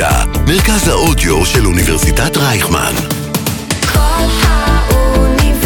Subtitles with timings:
[0.00, 2.92] אוניברסיטה, מרכז האודיו של אוניברסיטת רייכמן.
[3.92, 5.58] כל האוניברסיטה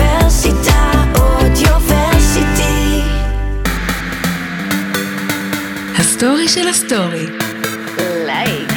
[1.19, 3.01] אודיוברסיטי.
[5.99, 7.27] הסטורי של הסטורי.
[8.27, 8.71] like.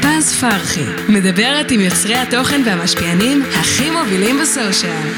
[0.00, 5.12] פז פרחי, מדברת עם יוצרי התוכן והמשפיענים הכי מובילים בסושיאל.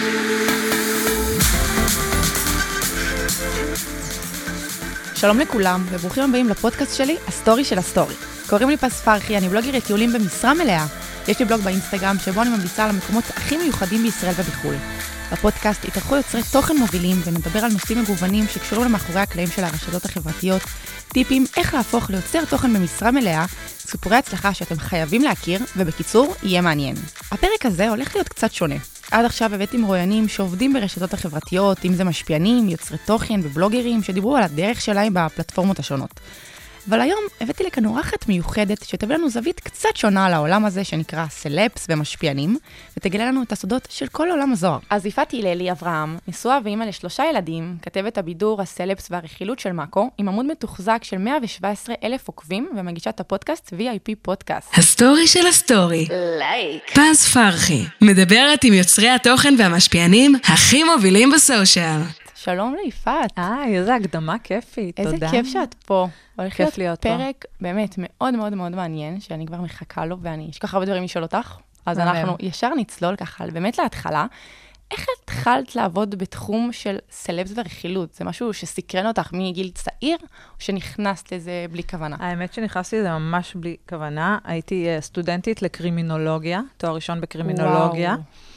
[5.15, 8.32] שלום לכולם, וברוכים הבאים לפודקאסט שלי, הסטורי של הסטורי.
[8.53, 10.87] קוראים לי פז פרחי, אני בלוגרית טיולים במשרה מלאה.
[11.29, 14.75] יש לי בלוג באינסטגרם, שבו אני ממליצה על המקומות הכי מיוחדים בישראל ובחו"ל.
[15.33, 20.63] בפודקאסט יתארחו יוצרי תוכן מובילים, ונדבר על נושאים מגוונים שקשורים למאחורי הקלעים של הרשתות החברתיות,
[21.09, 23.45] טיפים איך להפוך ליוצר תוכן במשרה מלאה,
[23.79, 26.97] סיפורי הצלחה שאתם חייבים להכיר, ובקיצור, יהיה מעניין.
[27.31, 28.77] הפרק הזה הולך להיות קצת שונה.
[29.11, 34.43] עד עכשיו הבאתי מרואיינים שעובדים ברשתות החברתיות, אם זה משפיענים, יוצרי תוכן ובלוגרים, שדיברו על
[34.43, 36.21] הדרך שלהם בפלטפורמות השונות.
[36.89, 41.27] אבל היום הבאתי לכאן אורחת מיוחדת שתביא לנו זווית קצת שונה על העולם הזה שנקרא
[41.31, 42.59] סלבס ומשפיענים,
[42.97, 44.79] ותגלה לנו את הסודות של כל עולם הזוהר.
[44.91, 50.29] אז יפעת הללי אברהם, נשואה ואימא לשלושה ילדים, כתבת הבידור, הסלבס והרכילות של מאקו, עם
[50.29, 54.79] עמוד מתוחזק של 117 אלף עוקבים, ומגישה את הפודקאסט VIP פודקאסט.
[54.79, 56.07] הסטורי של הסטורי.
[56.39, 56.91] like.
[56.93, 62.22] פז פרחי, מדברת עם יוצרי התוכן והמשפיענים הכי מובילים בסושיאל.
[62.45, 63.33] שלום ליפעת.
[63.37, 65.31] היי, איזה הקדמה כיפית, איזה תודה.
[65.31, 66.09] כיף שאת פה.
[66.37, 67.09] הולך להיות פה.
[67.09, 70.87] פרק באמת מאוד מאוד מאוד מעניין, שאני כבר מחכה לו, ואני, יש כל כך הרבה
[70.87, 71.57] דברים לשאול אותך.
[71.87, 71.99] אז.
[71.99, 74.27] אנחנו ישר נצלול ככה, באמת להתחלה.
[74.91, 78.15] איך התחלת לעבוד בתחום של סלבס ורכילות?
[78.15, 82.17] זה משהו שסקרן אותך מגיל צעיר, או שנכנסת לזה בלי כוונה?
[82.21, 84.39] האמת שנכנסתי לזה ממש בלי כוונה.
[84.45, 88.11] הייתי אה, סטודנטית לקרימינולוגיה, תואר ראשון בקרימינולוגיה.
[88.11, 88.52] וואו.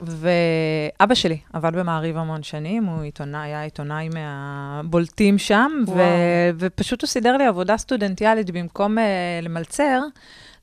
[0.00, 6.50] ואבא שלי עבד במעריב המון שנים, הוא עיתונאי, היה עיתונאי מהבולטים שם, ו-.
[6.58, 9.00] ופשוט הוא סידר לי עבודה סטודנטיאלית במקום uh,
[9.42, 10.00] למלצר,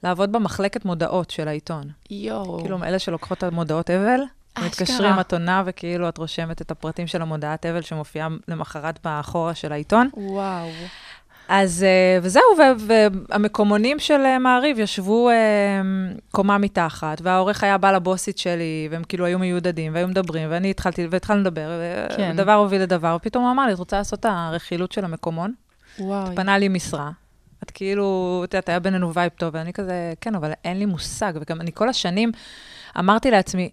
[0.04, 1.84] לעבוד במחלקת מודעות של העיתון.
[2.10, 2.60] יואו.
[2.62, 4.20] כאילו, אלה שלוקחות את המודעות אבל,
[4.54, 4.68] אשכרה.
[4.68, 9.72] מתקשרים את עונה, וכאילו את רושמת את הפרטים של המודעת אבל שמופיעה למחרת באחורה של
[9.72, 10.10] העיתון.
[10.14, 10.68] וואו.
[11.54, 12.44] אז, אה, וזהו,
[12.78, 15.36] והמקומונים של אה, מעריב ישבו אה,
[16.32, 21.08] קומה מתחת, והעורך היה בא לבוסית שלי, והם כאילו היו מיודדים, והיו מדברים, ואני התחלתי,
[21.10, 21.70] והתחלנו לדבר,
[22.18, 22.32] כן.
[22.34, 25.54] ודבר הוביל לדבר, ופתאום הוא אמר לי, את רוצה לעשות את הרכילות של המקומון?
[26.00, 26.36] וואו.
[26.36, 27.12] פנה לי משרה.
[27.64, 31.34] את כאילו, את יודעת, היה בינינו vibe טוב, ואני כזה, כן, אבל אין לי מושג.
[31.42, 32.32] וגם אני כל השנים
[33.00, 33.70] אמרתי לעצמי,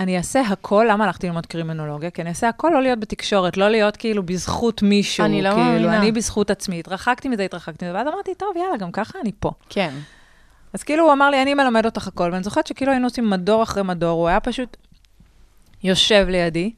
[0.00, 2.10] אני אעשה הכל, למה הלכתי ללמוד קרימינולוגיה?
[2.10, 5.24] כי אני אעשה הכל לא להיות בתקשורת, לא להיות כאילו בזכות מישהו.
[5.24, 5.96] אני לא כאילו, מאמינה.
[5.96, 6.80] אני בזכות עצמי.
[6.80, 9.50] התרחקתי מזה, התרחקתי מזה, ואז אמרתי, טוב, יאללה, גם ככה אני פה.
[9.68, 9.94] כן.
[10.72, 13.62] אז כאילו הוא אמר לי, אני מלמד אותך הכל, ואני זוכרת שכאילו היינו עושים מדור
[13.62, 14.76] אחרי מדור, הוא היה פשוט
[15.82, 16.72] יושב לידי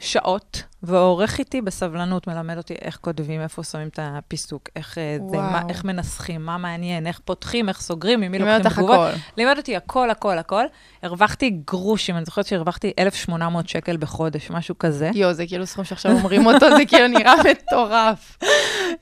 [0.00, 5.36] שעות, ועורך איתי בסבלנות, מלמד אותי איך כותבים, איפה שמים את הפיסוק, איך, אה, זה,
[5.36, 5.62] מה.
[5.68, 9.08] איך מנסחים, מה מעניין, איך פותחים, איך סוגרים, ממי לוקחים תגובות.
[9.36, 10.64] לימד אותי הכל, הכל, הכל.
[11.02, 15.10] הרווחתי גרושים, אני זוכרת שהרווחתי 1,800 שקל בחודש, משהו כזה.
[15.14, 18.38] יואו, זה כאילו סכום שעכשיו אומרים אותו, זה כאילו נראה מטורף.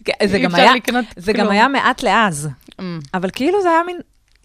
[0.05, 0.73] כן, זה גם היה,
[1.17, 1.49] זה גם.
[1.49, 2.49] היה מעט לאז,
[2.81, 3.97] אמ, אבל כאילו זה היה מין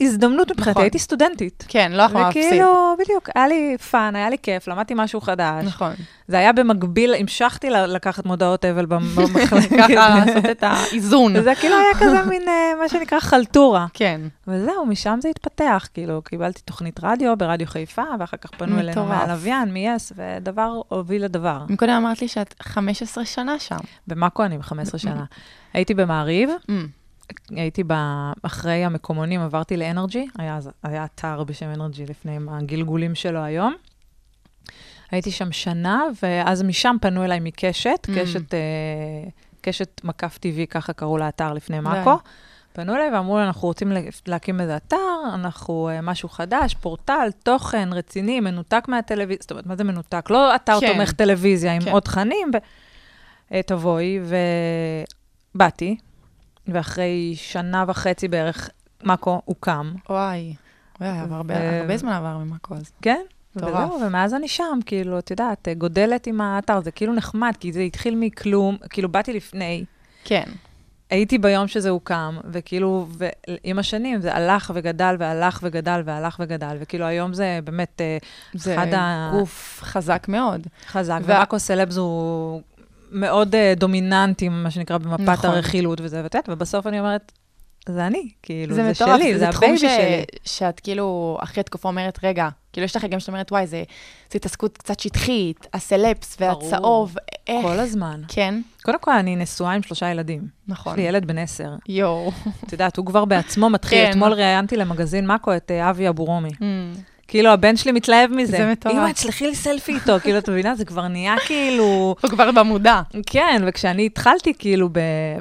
[0.01, 0.81] הזדמנות מבחינתי, נכון.
[0.83, 1.65] הייתי סטודנטית.
[1.67, 2.45] כן, לא יכולה להפסיד.
[2.45, 5.65] וכאילו, בדיוק, היה לי fun, היה לי כיף, למדתי משהו חדש.
[5.65, 5.93] נכון.
[6.27, 9.77] זה היה במקביל, המשכתי לקחת מודעות אבל במ- במחלקה.
[9.87, 9.93] ככה
[10.25, 11.41] לעשות את האיזון.
[11.43, 13.85] זה כאילו היה כזה מין, אה, מה שנקרא, חלטורה.
[13.93, 14.21] כן.
[14.47, 19.05] וזהו, משם זה התפתח, כאילו, קיבלתי תוכנית רדיו ברדיו חיפה, ואחר כך פנו אלינו.
[19.05, 21.57] מהלוויין, מ-yes, ודבר הוביל לדבר.
[21.69, 23.77] מקודם אמרת לי שאת 15 שנה שם.
[24.07, 25.23] במאקו אני ב-15 שנה.
[25.73, 26.87] הייתי במעריב, אמ,
[27.49, 27.93] הייתי ב...
[28.43, 33.73] אחרי המקומונים, עברתי לאנרג'י, היה, היה אתר בשם אנרג'י לפני הגלגולים שלו היום.
[35.11, 38.19] הייתי שם שנה, ואז משם פנו אליי מקשת, Mm.
[38.21, 38.59] קשת, אה,
[39.61, 42.17] קשת מקף TV, ככה קראו לאתר לפני מאקו.
[42.73, 44.97] פנו אליי ואמרו לי, אנחנו רוצים לה- להקים איזה אתר,
[45.33, 50.29] אנחנו אה, משהו חדש, פורטל, תוכן רציני, מנותק מהטלוויזיה, זאת אומרת, מה זה מנותק?
[50.29, 50.93] לא אתר כן.
[50.93, 51.91] תומך טלוויזיה עם כן.
[51.91, 52.57] עוד תכנים, ו...
[53.53, 54.19] אה, תבואי,
[55.55, 55.97] ובאתי,
[56.67, 58.69] ואחרי שנה וחצי בערך,
[59.03, 60.53] מאקו הוקם, וואי.
[61.01, 62.91] וואי, עבר הרבה ו- הרבה זמן עבר ממאקו אז.
[63.01, 63.21] כן?
[63.55, 63.69] וזהו,
[64.07, 68.15] ומאז אני שם, כאילו, את יודעת, גודלת עם האתר, זה כאילו נחמד, כי זה התחיל
[68.15, 69.85] מכלום, כאילו, באתי לפני,
[70.23, 70.43] כן.
[71.09, 77.05] הייתי ביום שזה הוקם, וכאילו, ועם השנים זה הלך וגדל והלך וגדל והלך וגדל, וכאילו
[77.05, 78.17] היום זה באמת אה,
[78.53, 80.67] זה אחד ה- גוף חזק מאוד.
[80.87, 82.61] חזק, וה- ומאקו סלבס הוא
[83.11, 85.49] מאוד אה, דומיננטי, מה שנקרא, במפת נכון.
[85.49, 87.31] הרכילות וזה, יודעת, ובסוף אני אומרת,
[87.89, 90.23] זה אני, כאילו, זה זה, מטורף, שלי, זה, תחום ה baby ש- שלי.
[90.43, 93.83] שאת כאילו, אחרי תקופה אומרת, רגע, כאילו יש לך רגעים שאת אומרת, וואי, זה
[94.31, 96.37] זה התעסקות קצת שטחית, הסלבס.
[96.39, 97.15] והצהוב,
[97.47, 97.65] איך?
[97.65, 98.21] כל הזמן.
[98.27, 100.39] כן, קודם כל, אני נשואה עם שלושה ילדים.
[100.41, 100.95] יש נכון.
[100.95, 101.75] לי ילד בן עשר.
[101.89, 102.31] יואו.
[102.65, 104.05] את יודעת, הוא כבר בעצמו מתחיל.
[104.05, 104.11] כן.
[104.11, 106.49] אתמול ראיינתי למגזין מאקו את אה, אבי אבורומי.
[106.49, 106.97] Mm,
[107.31, 108.57] כאילו, הבן שלי מתלהב מזה.
[108.57, 108.95] זה מטורף.
[108.95, 110.19] אמא, תשלחי לי סלפי איתו.
[110.19, 110.75] כאילו, את מבינה?
[110.75, 111.83] זה כבר נהיה כאילו...
[112.21, 113.01] הוא כבר במודע.
[113.25, 114.89] כן, וכשאני התחלתי, כאילו,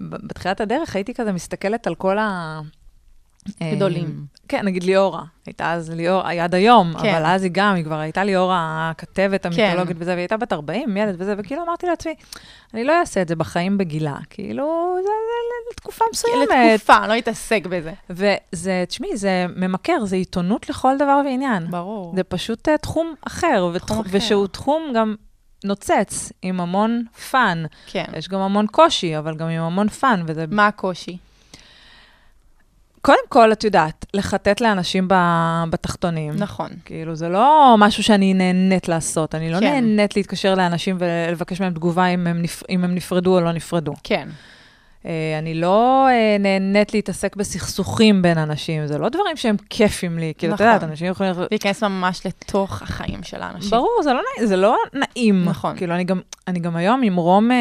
[0.01, 2.61] בתחילת הדרך, הייתי כזה מסתכלת על כל ה...
[3.63, 4.25] גדולים.
[4.51, 5.23] כן, נגיד ליאורה.
[5.47, 7.15] הייתה אז ליאורה, היא עד היום, כן.
[7.15, 10.97] אבל אז היא גם, היא כבר הייתה ליאורה הכתבת המיתולוגית וזה, והיא הייתה בת 40,
[10.97, 12.15] ילד וזה, וכאילו אמרתי לעצמי,
[12.75, 14.17] אני לא אעשה את זה בחיים בגילה.
[14.31, 16.49] כאילו, זה זה לתקופה מסוימת.
[16.75, 17.93] לתקופה, לא להתעסק בזה.
[18.11, 21.71] וזה, תשמעי, זה ממכר, זה עיתונות לכל דבר ועניין.
[21.71, 22.13] ברור.
[22.17, 23.85] זה פשוט uh, תחום אחר, ותח...
[23.85, 24.11] תחום אחר.
[24.13, 25.15] ושהוא תחום גם
[25.65, 27.65] נוצץ, עם המון fun.
[27.87, 28.05] כן.
[28.17, 30.45] יש גם המון קושי, אבל גם עם המון fun, וזה...
[30.51, 31.17] מה הקושי?
[33.03, 35.15] קודם כל, את יודעת, לחטט לאנשים ב...
[35.71, 36.33] בתחתונים.
[36.37, 36.69] נכון.
[36.85, 39.35] כאילו, זה לא משהו שאני נהנית לעשות.
[39.35, 39.67] אני לא כן.
[39.67, 42.63] נהנית להתקשר לאנשים ולבקש מהם תגובה אם הם, נפ...
[42.69, 43.93] אם הם נפרדו או לא נפרדו.
[44.05, 44.29] כן.
[45.07, 50.33] אה, אני לא אה, נהנית להתעסק בסכסוכים בין אנשים, זה לא דברים שהם כיפים לי.
[50.39, 50.75] כאילו, את נכון.
[50.75, 51.35] יודעת, אנשים יכולים...
[51.51, 53.71] להיכנס ממש לתוך החיים של האנשים.
[53.71, 55.45] ברור, זה לא, זה לא נעים.
[55.45, 55.77] נכון.
[55.77, 57.51] כאילו, אני גם, אני גם היום עם רום...
[57.51, 57.57] אה,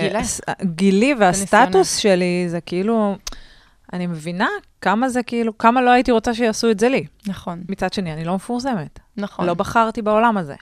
[0.00, 0.18] גילה.
[0.18, 3.16] הס- גילי והסטטוס שלי, זה כאילו...
[3.92, 4.48] אני מבינה
[4.80, 7.06] כמה זה כאילו, כמה לא הייתי רוצה שיעשו את זה לי.
[7.26, 7.62] נכון.
[7.68, 8.98] מצד שני, אני לא מפורסמת.
[9.16, 9.46] נכון.
[9.46, 10.54] לא בחרתי בעולם הזה.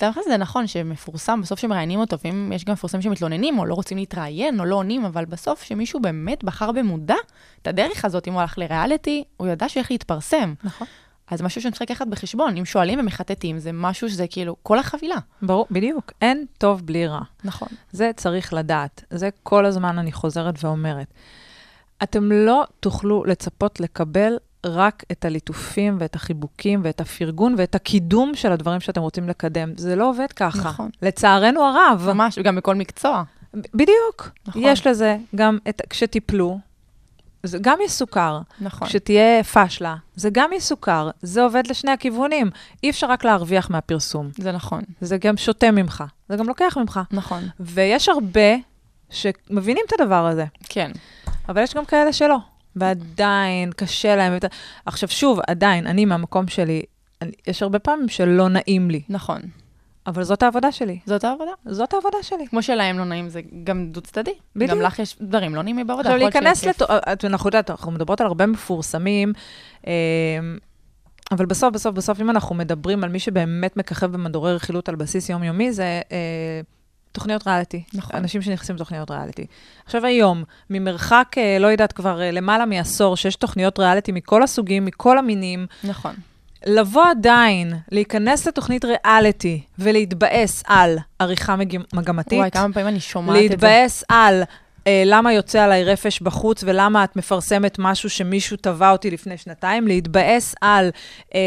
[0.00, 3.74] דרך אגב זה נכון שמפורסם, בסוף שמראיינים אותו, ואם יש גם מפורסמים שמתלוננים, או לא
[3.74, 7.14] רוצים להתראיין, או לא עונים, אבל בסוף שמישהו באמת בחר במודע
[7.62, 10.54] את הדרך הזאת, אם הוא הלך לריאליטי, הוא ידע שהוא הולך להתפרסם.
[10.64, 10.86] נכון.
[11.30, 15.16] אז משהו שאני צריכה לקחת בחשבון, אם שואלים ומחטטים, זה משהו שזה כאילו כל החבילה.
[15.42, 16.12] ברור, בדיוק.
[16.20, 17.20] אין טוב בלי רע.
[17.44, 17.68] נכון.
[17.92, 19.04] זה צריך לדעת.
[19.10, 21.06] זה כל הזמן אני חוזרת ואומרת.
[22.04, 24.36] אתם לא תוכלו לצפות לקבל
[24.66, 29.72] רק את הליטופים ואת החיבוקים ואת הפרגון ואת הקידום של הדברים שאתם רוצים לקדם.
[29.76, 30.58] זה לא עובד ככה.
[30.58, 30.90] נכון.
[31.02, 32.08] לצערנו הרב.
[32.14, 33.22] ממש, וגם בכל מקצוע.
[33.54, 34.30] בדיוק.
[34.46, 34.62] נכון.
[34.64, 36.58] יש לזה גם את, כשתיפלו,
[37.42, 38.40] זה גם יסוכר.
[38.60, 38.88] נכון.
[38.88, 41.10] כשתהיה פשלה, זה גם יסוכר.
[41.22, 42.50] זה עובד לשני הכיוונים.
[42.82, 44.30] אי אפשר רק להרוויח מהפרסום.
[44.38, 44.82] זה נכון.
[45.00, 46.04] זה גם שותה ממך.
[46.28, 47.00] זה גם לוקח ממך.
[47.10, 47.42] נכון.
[47.60, 48.54] ויש הרבה
[49.10, 50.90] שמבינים את הדבר הזה, כן.
[51.48, 52.36] אבל יש גם כאלה שלא,
[52.76, 54.32] ועדיין קשה להם.
[54.86, 56.82] עכשיו, שוב, עדיין, אני מהמקום שלי,
[57.22, 59.40] אני, יש הרבה פעמים שלא נעים לי, נכון.
[60.06, 60.98] אבל זאת העבודה שלי.
[61.06, 61.50] זאת העבודה.
[61.66, 62.46] זאת העבודה שלי.
[62.46, 64.30] כמו שלהם לא נעים, זה גם דו-צדדי.
[64.56, 64.70] בדיוק.
[64.70, 66.08] גם לך יש דברים לא נעימים בעבודה.
[66.08, 66.82] עכשיו, להיכנס שיש כיף.
[66.82, 66.94] לתו...
[67.12, 69.32] את- אנחנו יודעת, אנחנו מדברות על הרבה מפורסמים,
[69.86, 69.92] אה,
[71.32, 75.28] אבל בסוף, בסוף, בסוף, אם אנחנו מדברים על מי שבאמת מככב במדורי רכילות על בסיס
[75.28, 76.60] יומיומי, זה אה,
[77.14, 77.82] תוכניות ריאליטי.
[77.94, 78.16] נכון.
[78.16, 79.46] אנשים שנכנסים לתוכניות ריאליטי.
[79.84, 84.84] עכשיו, היום, ממרחק, אה, לא יודעת, כבר אה, למעלה מעשור, שיש תוכניות ריאליטי מכל הסוגים,
[84.84, 86.14] מכל המינים, נכון.
[86.66, 91.78] לבוא עדיין, להיכנס לתוכנית ריאליטי ולהתבאס על עריכה מג...
[91.92, 93.48] מגמתית, וואי, כמה פעמים אני שומעת את זה.
[93.48, 94.42] להתבאס על
[94.88, 100.54] למה יוצא עליי רפש בחוץ ולמה את מפרסמת משהו שמישהו תבע אותי לפני שנתיים, להתבאס
[100.60, 100.90] על
[101.34, 101.40] אה,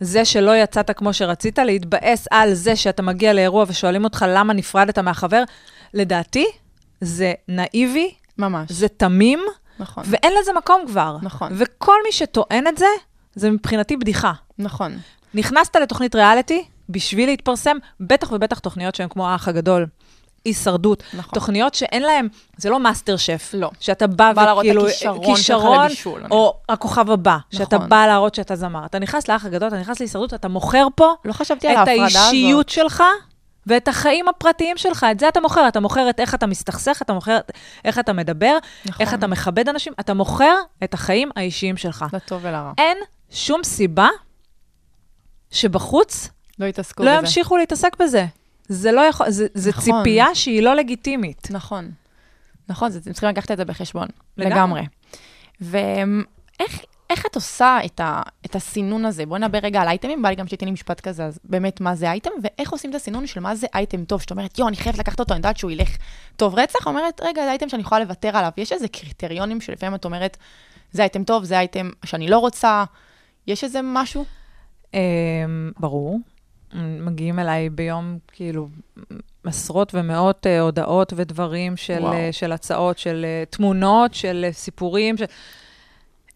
[0.00, 4.98] זה שלא יצאת כמו שרצית, להתבאס על זה שאתה מגיע לאירוע ושואלים אותך למה נפרדת
[4.98, 5.42] מהחבר.
[5.94, 6.46] לדעתי,
[7.00, 8.72] זה נאיבי, ממש.
[8.72, 9.40] זה תמים,
[9.78, 10.04] נכון.
[10.06, 11.16] ואין לזה מקום כבר.
[11.22, 11.52] נכון.
[11.56, 12.86] וכל מי שטוען את זה,
[13.34, 14.32] זה מבחינתי בדיחה.
[14.58, 14.98] נכון.
[15.34, 19.86] נכנסת לתוכנית ריאליטי בשביל להתפרסם, בטח ובטח תוכניות שהן כמו האח הגדול.
[20.44, 21.30] הישרדות, נכון.
[21.34, 23.50] תוכניות שאין להן, זה לא מאסטר שף.
[23.54, 23.70] לא.
[23.80, 27.88] שאתה בא בא להראות את וכאילו, הכישרון כישרון, לבישול, אני- או הכוכב הבא, שאתה נכון.
[27.88, 28.84] בא להראות שאתה זמר.
[28.84, 32.04] אתה נכנס לאח הגדול, אתה נכנס להישרדות, אתה מוכר פה לא חשבתי על את ההפרדה
[32.06, 32.16] הזאת.
[32.16, 33.02] האישיות שלך
[33.66, 35.06] ואת החיים הפרטיים שלך.
[35.10, 35.68] את זה אתה מוכר.
[35.68, 37.38] אתה מוכר את איך אתה מסתכסך, אתה מוכר
[37.84, 39.06] איך אתה מדבר, נכון.
[39.06, 42.04] איך אתה מכבד אנשים, אתה מוכר את החיים האישיים שלך.
[42.12, 42.72] לטוב ולרע.
[42.78, 42.98] אין
[43.30, 44.08] שום סיבה
[45.50, 47.18] שבחוץ לא התעסקו לא בזה.
[47.20, 48.26] ימשיכו להתעסק בזה.
[48.68, 49.84] זה לא יכול, זה, זה נכון.
[49.84, 51.48] ציפייה שהיא לא לגיטימית.
[51.50, 51.90] נכון.
[52.68, 54.08] נכון, אתם צריכים לקחת את זה בחשבון.
[54.36, 54.52] לגמרי.
[54.54, 54.82] לגמרי.
[55.60, 59.26] ואיך איך את עושה את, ה, את הסינון הזה?
[59.26, 61.94] בואי נדבר רגע על אייטמים, בא לי גם שתיתני לי משפט כזה, אז באמת, מה
[61.94, 64.76] זה אייטם, ואיך עושים את הסינון של מה זה אייטם טוב, שאת אומרת, יואו, אני
[64.76, 65.96] חייבת לקחת אותו, אני יודעת שהוא ילך
[66.36, 68.50] טוב רצח, אומרת, רגע, זה אייטם שאני יכולה לוותר עליו.
[68.56, 70.36] יש איזה קריטריונים שלפעמים את אומרת,
[70.92, 72.84] זה אייטם טוב, זה אייטם שאני לא רוצה,
[73.46, 74.24] יש איזה משהו?
[74.94, 75.00] אמ,
[75.78, 76.18] ברור.
[76.74, 78.68] מגיעים אליי ביום, כאילו,
[79.44, 82.04] עשרות ומאות אה, הודעות ודברים של.
[82.04, 85.16] אה, של הצעות, של אה, תמונות, של אה, סיפורים.
[85.16, 85.24] של...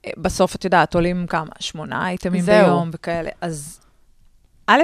[0.07, 1.51] אה, בסוף, את יודעת, עולים כמה?
[1.61, 2.45] שמונה אייטמים.
[2.45, 3.31] ביום וכאלה.
[3.41, 3.81] אז
[4.67, 4.83] א',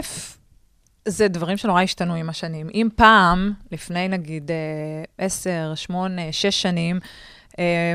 [1.09, 2.69] זה דברים שנורא השתנו עם השנים.
[2.75, 4.51] אם פעם, לפני נגיד
[5.19, 7.01] עשר, שמונה, שש שנים,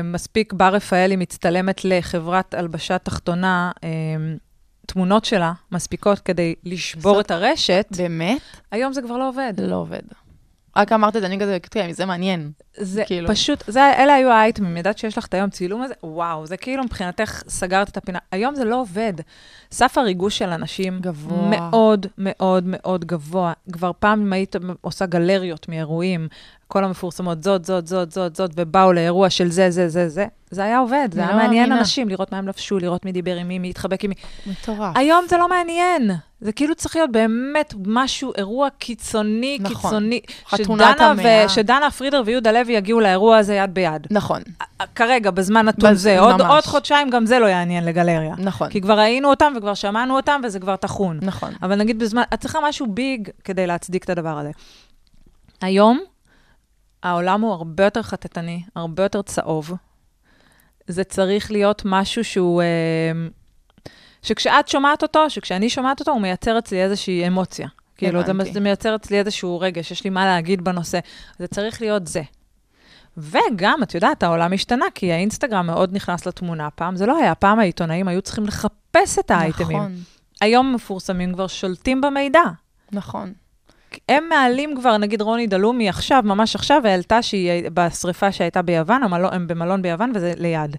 [0.04, 3.72] מספיק בר רפאלי מצטלמת לחברת הלבשה תחתונה,
[4.86, 8.40] תמונות שלה מספיקות כדי לשבור זאת- את הרשת, באמת?
[8.70, 9.52] היום זה כבר לא עובד.
[9.58, 10.02] לא עובד.
[10.76, 12.50] רק אמרת את זה, אני כזה, תראי, זה מעניין.
[12.76, 15.94] זה כאילו- פשוט, זה, אלה היו האייטמים, ידעת שיש לך את היום צילום הזה?
[16.02, 18.18] וואו, זה כאילו מבחינתך סגרת את הפינה.
[18.32, 19.12] היום זה לא עובד.
[19.72, 21.48] סף הריגוש של אנשים גבוה.
[21.50, 23.52] מאוד מאוד מאוד גבוה.
[23.72, 26.28] כבר פעם אם היית עושה גלריות מאירועים,
[26.68, 30.64] כל המפורסמות, זאת, זאת, זאת, זאת, זאת, ובאו לאירוע של זה, זה, זה, זה, זה
[30.64, 31.78] היה עובד, זה היה לא מעניין מאמינה.
[31.78, 34.16] אנשים, לראות מה הם לבשו, לראות מי דיבר עם מי, מי התחבק עם מי.
[34.52, 34.96] מטורף.
[34.96, 36.10] היום זה לא מעניין.
[36.44, 39.74] זה כאילו צריך להיות באמת משהו, אירוע קיצוני, נכון.
[39.90, 40.20] קיצוני.
[40.48, 41.44] חתונת המאה.
[41.46, 44.06] ו- שדנה פרידר ויהודה לוי יגיעו לאירוע הזה יד ביד.
[44.10, 44.42] נכון,
[44.94, 46.18] כרגע, בזמן נתון בז- זה.
[46.20, 46.50] עוד, ממש.
[46.50, 48.34] עוד חודשיים גם זה לא יעניין לגלריה.
[48.38, 51.18] נכון, כי כבר ראינו אותם וכבר שמענו אותם וזה כבר טחון.
[51.22, 51.52] נכון.
[51.62, 54.50] אבל נגיד בזמן, את צריכה משהו ביג כדי להצדיק את הדבר הזה.
[55.62, 56.00] היום,
[57.02, 59.72] העולם הוא הרבה יותר חטטני, הרבה יותר צהוב.
[60.86, 62.62] זה צריך להיות משהו שהוא...
[62.62, 62.66] אה,
[64.24, 67.68] שכשאת שומעת אותו, שכשאני שומעת אותו, הוא מייצר אצלי איזושהי אמוציה.
[67.96, 68.20] כאילו,
[68.52, 70.98] זה, מייצר אצלי איזשהו רגש, יש לי מה להגיד בנושא.
[71.38, 72.22] זה צריך להיות זה.
[73.16, 76.68] וגם, את יודעת, העולם השתנה, כי האינסטגרם מאוד נכנס לתמונה.
[76.70, 79.78] פעם זה לא היה, פעם העיתונאים היו צריכים לחפש את האייטמים.
[79.78, 79.92] נכון,
[80.40, 82.42] היום המפורסמים כבר שולטים במידע.
[82.92, 83.32] נכון.
[84.08, 89.34] הם מעלים כבר, נגיד רוני דלומי עכשיו, ממש עכשיו, העלתה שהיא בשריפה שהייתה ביוון, המלון,
[89.34, 90.76] הם במלון ביוון וזה ליד.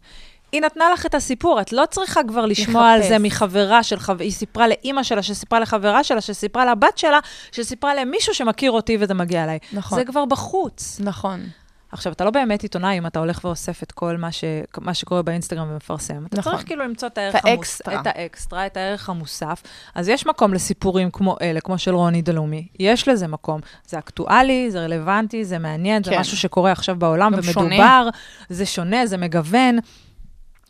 [0.51, 3.09] היא נתנה לך את הסיפור, את לא צריכה כבר לשמוע על לחפש.
[3.09, 4.23] זה מחברה של חבר...
[4.23, 7.19] היא סיפרה לאימא שלה, שסיפרה לחברה שלה, שסיפרה לבת שלה,
[7.51, 9.59] שסיפרה למישהו שמכיר אותי וזה מגיע אליי.
[9.73, 9.99] נכון.
[9.99, 10.99] זה כבר בחוץ.
[11.03, 11.43] נכון,
[11.91, 14.43] עכשיו, אתה לא באמת עיתונאי אם אתה הולך ואוסף את כל מה, ש...
[14.77, 16.25] מה שקורה באינסטגרם ומפרסם.
[16.25, 16.53] אתה נכון.
[16.53, 17.57] צריך כאילו למצוא את הערך את המוס...
[17.57, 18.01] האקסטרה.
[18.01, 19.63] את האקסטרה, את הערך המוסף.
[19.95, 22.67] אז יש מקום לסיפורים כמו אלה, כמו של רוני דלומי.
[22.79, 23.61] יש לזה מקום.
[23.87, 26.19] זה אקטואלי, זה רלוונטי, זה מעניין, זה כן.
[26.19, 27.51] משהו שקורה עכשיו בעולם ומדובר.
[27.51, 28.09] שונה.
[28.49, 29.79] זה שונה, זה מגוון,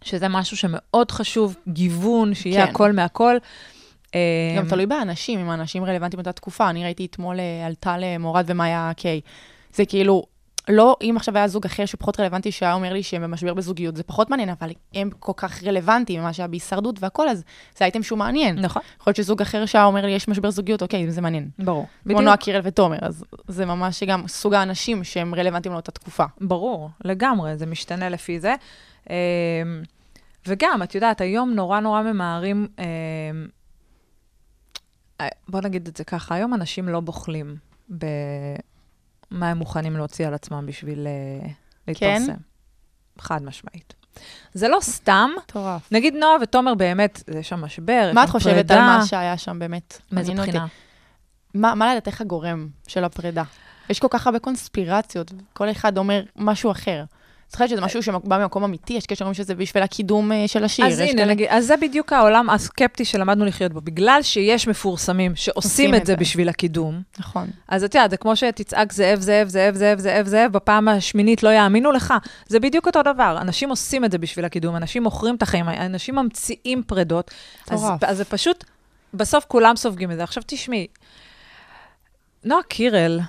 [0.05, 2.71] שזה משהו שמאוד חשוב, גיוון, שיהיה כן.
[2.71, 3.37] הכל מהכל.
[4.57, 6.69] גם אמ, תלוי באנשים, אם האנשים רלוונטיים באותה תקופה.
[6.69, 9.21] אני ראיתי אתמול אה, עלתה למורד ומאיה קיי.
[9.73, 10.23] זה כאילו,
[10.69, 14.03] לא, אם עכשיו היה זוג אחר שפחות רלוונטי, שהיה אומר לי שהם במשבר בזוגיות, זה
[14.03, 17.43] פחות מעניין, אבל הם כל כך רלוונטיים, מה שהיה בהישרדות והכל, אז
[17.77, 18.59] זה אייטם שהוא מעניין.
[18.59, 21.49] נכון, יכול להיות שזוג אחר שהיה אומר לי, יש משבר זוגיות, אוקיי, זה מעניין.
[21.59, 21.87] ברור.
[22.07, 26.25] כמו נועה קירל ותומר, אז זה ממש גם סוג האנשים שהם רלוונטיים לאותה תקופה.
[26.41, 28.55] ברור, לגמרי, זה משתנה לפי זה.
[30.47, 33.47] וגם, את יודעת, היום נורא נורא ממהרים, אמ,
[35.21, 37.57] אה, בוא נגיד את זה ככה, היום אנשים לא בוחלים
[37.89, 38.09] במה
[39.31, 41.47] הם מוכנים להוציא על עצמם בשביל אה,
[41.87, 42.33] להתפרסם.
[43.19, 43.93] חד משמעית.
[44.53, 45.91] זה לא סתם, מטורף.
[45.91, 48.97] נגיד נועה ותומר באמת, יש שם משבר, מה את חושבת על פרידה.
[48.97, 50.01] מה שהיה שם באמת?
[50.11, 50.33] מאיזה.
[50.33, 50.65] בחינה?
[51.53, 53.43] מה, מה לדעתך הגורם של הפרידה?
[53.89, 57.03] יש כל כך הרבה קונספירציות, כל אחד אומר משהו אחר.
[57.53, 58.93] חושבת שזה משהו שבא ממקום אמיתי?
[58.93, 60.85] יש קשר שזה בשביל הקידום אה, של השיר.
[60.85, 63.81] אז הנה, נגיד, אז זה בדיוק העולם הסקפטי שלמדנו לחיות בו.
[63.81, 66.15] בגלל שיש מפורסמים שעושים עושים את זה.
[66.15, 67.47] בשביל הקידום, נכון.
[67.67, 71.49] אז את יודעת, זה כמו שתצעק זאב, זאב, זאב, זאב, זאב, זאב, בפעם השמינית לא
[71.49, 72.13] יאמינו לך.
[72.47, 73.37] זה בדיוק אותו דבר.
[73.41, 77.31] אנשים עושים את זה בשביל הקידום, אנשים מוכרים את החיים, אנשים ממציאים פרדות.
[77.69, 78.63] אז זה פשוט,
[79.13, 80.23] בסוף כולם סופגים את זה.
[80.23, 80.87] עכשיו תשמעי,
[82.43, 83.19] נועה קירל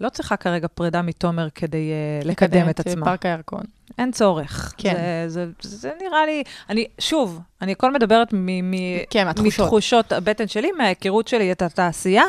[0.00, 1.92] לא צריכה כרגע פרידה מתומר כדי
[2.22, 3.06] uh, לקדם את אה, עצמה.
[3.06, 3.62] פארק הירקון.
[3.98, 4.74] אין צורך.
[4.76, 4.94] כן.
[5.28, 8.74] זה, זה, זה נראה לי, אני, שוב, אני הכל מדברת מ, מ,
[9.10, 9.64] כן, מהתחושות.
[9.64, 12.24] מתחושות הבטן שלי, מההיכרות שלי את התעשייה.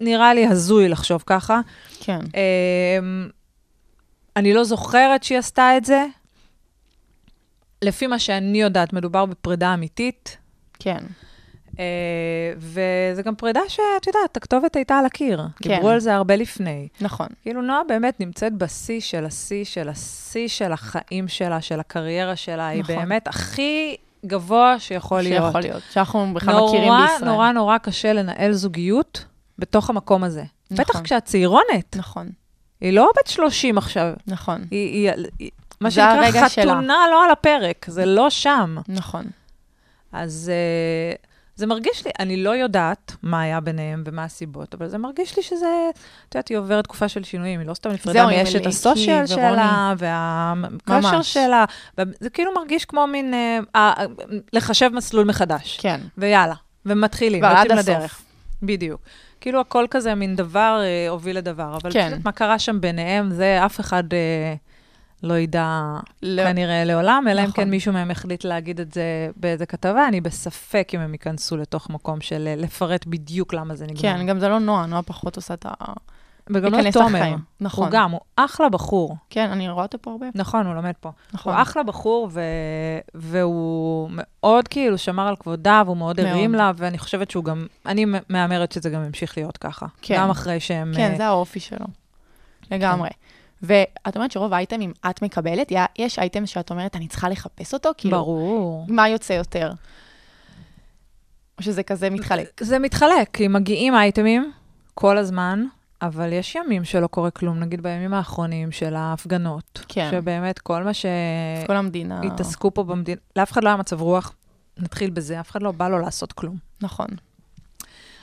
[0.00, 1.60] נראה לי הזוי לחשוב ככה.
[2.00, 2.18] כן.
[2.18, 3.28] אמ,
[4.36, 6.04] אני לא זוכרת שהיא עשתה את זה.
[7.82, 10.36] לפי מה שאני יודעת, מדובר בפרידה אמיתית.
[10.78, 10.98] כן.
[11.78, 11.84] אה,
[12.56, 15.42] וזה גם פרידה שאת יודעת, הכתובת הייתה על הקיר.
[15.62, 15.74] כן.
[15.74, 16.88] דיברו על זה הרבה לפני.
[17.00, 17.26] נכון.
[17.42, 22.68] כאילו, נועה באמת נמצאת בשיא של השיא של השיא של החיים שלה, של הקריירה שלה.
[22.68, 22.96] היא נכון.
[22.96, 25.44] באמת הכי גבוה שיכול להיות.
[25.44, 25.82] שיכול להיות.
[25.90, 27.30] שאנחנו בכלל מכירים נורא, בישראל.
[27.30, 29.24] נורא נורא קשה לנהל זוגיות
[29.58, 30.44] בתוך המקום הזה.
[30.70, 30.84] נכון.
[30.84, 31.96] בטח כשאת צעירונת.
[31.96, 32.28] נכון,
[32.80, 34.12] היא לא בת 30 עכשיו.
[34.26, 36.72] נכון, היא, היא, היא מה שנקרא הרגע שלה.
[36.72, 38.76] חתונה לא על הפרק, זה לא שם.
[38.88, 39.24] נכון.
[40.12, 41.27] אז uh,
[41.58, 45.42] זה מרגיש לי, אני לא יודעת מה היה ביניהם ומה הסיבות, אבל זה מרגיש לי
[45.42, 45.90] שזה,
[46.28, 49.26] את יודעת, היא עוברת תקופה של שינויים, היא לא סתם נפרדה זהו, מאשת מליקי הסושיאל.
[49.26, 51.22] שלה, והקשר.
[51.22, 51.64] שלה,
[52.20, 54.02] זה כאילו מרגיש כמו מין, uh, uh,
[54.52, 55.78] לחשב מסלול מחדש.
[55.80, 56.00] כן.
[56.18, 56.54] ויאללה,
[56.86, 58.22] ומתחילים, ועד הסוף.
[58.62, 59.00] בדיוק.
[59.40, 62.10] כאילו הכל כזה מין דבר אה, הוביל לדבר, אבל כן.
[62.10, 62.18] כן.
[62.24, 64.54] מה קרה שם ביניהם, זה אף אחד אה,
[65.22, 66.42] לא ידע לא.
[66.44, 67.64] כנראה לעולם, אלא אם נכון.
[67.64, 71.90] כן מישהו מהם החליט להגיד את זה באיזה כתבה, אני בספק אם הם ייכנסו לתוך
[71.90, 74.00] מקום של אה, לפרט בדיוק למה זה נגמר.
[74.00, 75.70] כן, גם זה לא נועה, נועה פחות עושה את ה...
[76.50, 77.34] וגם לא תומר.
[77.60, 77.84] נכון.
[77.84, 79.16] הוא גם, הוא אחלה בחור.
[79.30, 80.26] כן, אני רואה אותו פה הרבה.
[80.34, 81.10] נכון, הוא לומד פה.
[81.32, 81.54] נכון.
[81.54, 82.40] הוא אחלה בחור, ו...
[83.14, 86.20] והוא מאוד כאילו שמר על כבודה, והוא מאוד.
[86.20, 89.86] הרים לה, ואני חושבת שהוא גם, אני מהמרת שזה גם ימשיך להיות ככה.
[90.02, 90.16] כן.
[90.16, 90.92] גם אחרי שהם...
[90.96, 91.86] כן, אה, זה האופי שלו.
[92.70, 93.08] לגמרי.
[93.62, 97.90] ואת אומרת שרוב האייטמים את מקבלת, יש אייטם שאת אומרת, אני צריכה לחפש אותו?
[97.96, 98.86] כאילו, ברור.
[98.88, 99.70] מה יוצא יותר?
[101.58, 102.60] או שזה כזה מתחלק?
[102.60, 104.52] זה מתחלק, כי מגיעים אייטמים
[104.94, 105.64] כל הזמן,
[106.02, 109.84] אבל יש ימים שלא קורה כלום, נגיד בימים האחרונים של ההפגנות.
[109.88, 110.08] כן.
[110.10, 110.90] שבאמת כל מה
[111.66, 112.20] כל המדינה.
[112.22, 114.34] שהתעסקו פה במדינה, לאף אחד לא היה מצב רוח,
[114.78, 116.56] נתחיל בזה, אף אחד לא בא לו לעשות כלום.
[116.80, 117.08] נכון.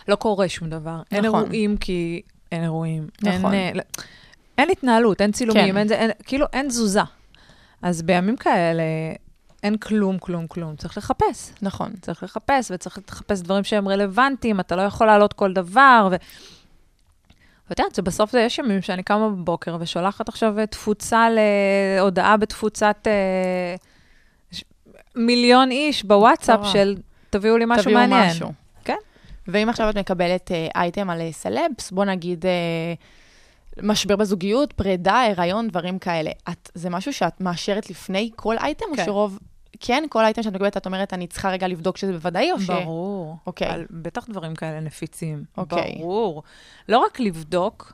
[0.08, 1.02] לא קורה שום דבר.
[1.12, 1.40] אין נכון.
[1.40, 3.08] אירועים כי אין אירועים.
[3.22, 3.54] נכון.
[3.54, 3.84] אין, אה,
[4.58, 5.78] אין התנהלות, אין צילומים, כן.
[5.78, 7.02] אין, אין, כאילו אין תזוזה.
[7.82, 8.84] אז בימים כאלה
[9.64, 10.76] אין כלום, כלום, כלום.
[10.76, 11.52] צריך לחפש.
[11.62, 11.94] נכון.
[12.02, 16.08] צריך לחפש, וצריך לחפש דברים שהם רלוונטיים, אתה לא יכול להעלות כל דבר.
[16.12, 16.16] ו...
[17.70, 23.08] ואת יודעת, שבסוף זה יש ימים שאני קמה בבוקר ושולחת עכשיו אה, תפוצה להודעה בתפוצת
[23.08, 23.76] אה,
[24.52, 24.64] ש...
[25.16, 26.74] מיליון איש בוואטסאפ מטורף.
[26.74, 26.96] של
[27.30, 28.30] תביאו לי משהו תביאו מעניין.
[28.30, 28.52] משהו.
[28.84, 28.98] כן.
[29.48, 32.52] ואם עכשיו את מקבלת אה, אייטם על אה, סלבס, בוא נגיד אה,
[33.84, 36.32] משבר בזוגיות, פרידה, הריון, דברים כאלה.
[36.50, 39.06] את, זה משהו שאת מאשרת לפני כל אייטם, או כן.
[39.06, 39.40] שרוב...
[39.80, 42.70] כן, כל אייטם שאת מקבלת, את אומרת, אני צריכה רגע לבדוק שזה בוודאי, או ש...
[42.70, 43.38] ברור.
[43.48, 43.68] אוקיי.
[43.68, 45.44] על, בטח דברים כאלה נפיצים.
[45.58, 45.96] אוקיי.
[46.00, 46.44] ברור.
[46.90, 47.94] לא רק לבדוק,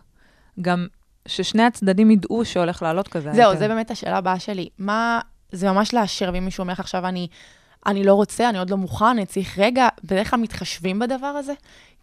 [0.61, 0.88] גם
[1.27, 3.33] ששני הצדדים ידעו שהולך לעלות כזה.
[3.33, 3.59] זהו, אייטם.
[3.59, 4.69] זה באמת השאלה הבאה שלי.
[4.77, 5.19] מה,
[5.51, 7.27] זה ממש לאשר, ואם מישהו אומר לך עכשיו, אני,
[7.85, 11.53] אני לא רוצה, אני עוד לא מוכן, אני צריך רגע, בדרך כלל מתחשבים בדבר הזה?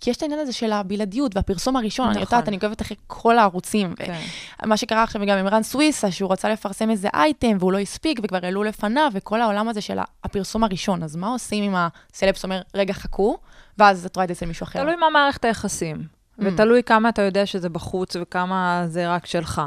[0.00, 2.36] כי יש את העניין הזה של הבלעדיות והפרסום הראשון, אני נכון.
[2.38, 3.94] יודעת, אני עוקבת אחרי כל הערוצים.
[3.96, 4.20] כן.
[4.66, 8.20] מה שקרה עכשיו גם עם רן סוויסה, שהוא רצה לפרסם איזה אייטם, והוא לא הספיק,
[8.22, 11.02] וכבר העלו לפניו, וכל העולם הזה של הפרסום הראשון.
[11.02, 13.38] אז מה עושים אם הסלפס אומר, רגע, חכו,
[13.78, 14.82] ואז את רואה את זה אצל מישהו אחר?
[14.82, 16.42] תלוי מה מערכת היחסים, Mm.
[16.44, 19.62] ותלוי כמה אתה יודע שזה בחוץ וכמה זה רק שלך,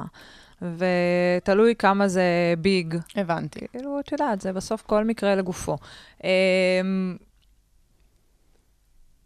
[0.61, 2.95] ותלוי כמה זה ביג.
[3.15, 3.59] הבנתי.
[3.71, 5.77] כאילו, את יודעת, זה בסוף כל מקרה לגופו.
[6.23, 7.17] אמ,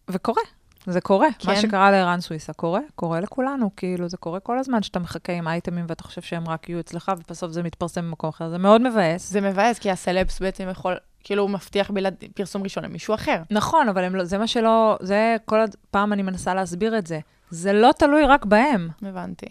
[0.08, 0.42] וקורה,
[0.88, 1.28] זה קורה.
[1.40, 1.52] כן.
[1.52, 3.70] מה שקרה לערן סוויסה קורה, קורה לכולנו.
[3.76, 7.12] כאילו, זה קורה כל הזמן שאתה מחכה עם אייטמים ואתה חושב שהם רק יהיו אצלך,
[7.18, 8.50] ובסוף זה מתפרסם במקום אחר.
[8.50, 9.32] זה מאוד מבאס.
[9.32, 13.42] זה מבאס, כי הסלפס בעצם יכול, כאילו, הוא מבטיח בלעד, פרסום ראשון למישהו אחר.
[13.52, 15.60] נכון, אבל הם לא, זה מה שלא, זה כל
[15.92, 17.20] פעם אני מנסה להסביר את זה.
[17.50, 19.46] זה לא תלוי רק בהם, הבנתי,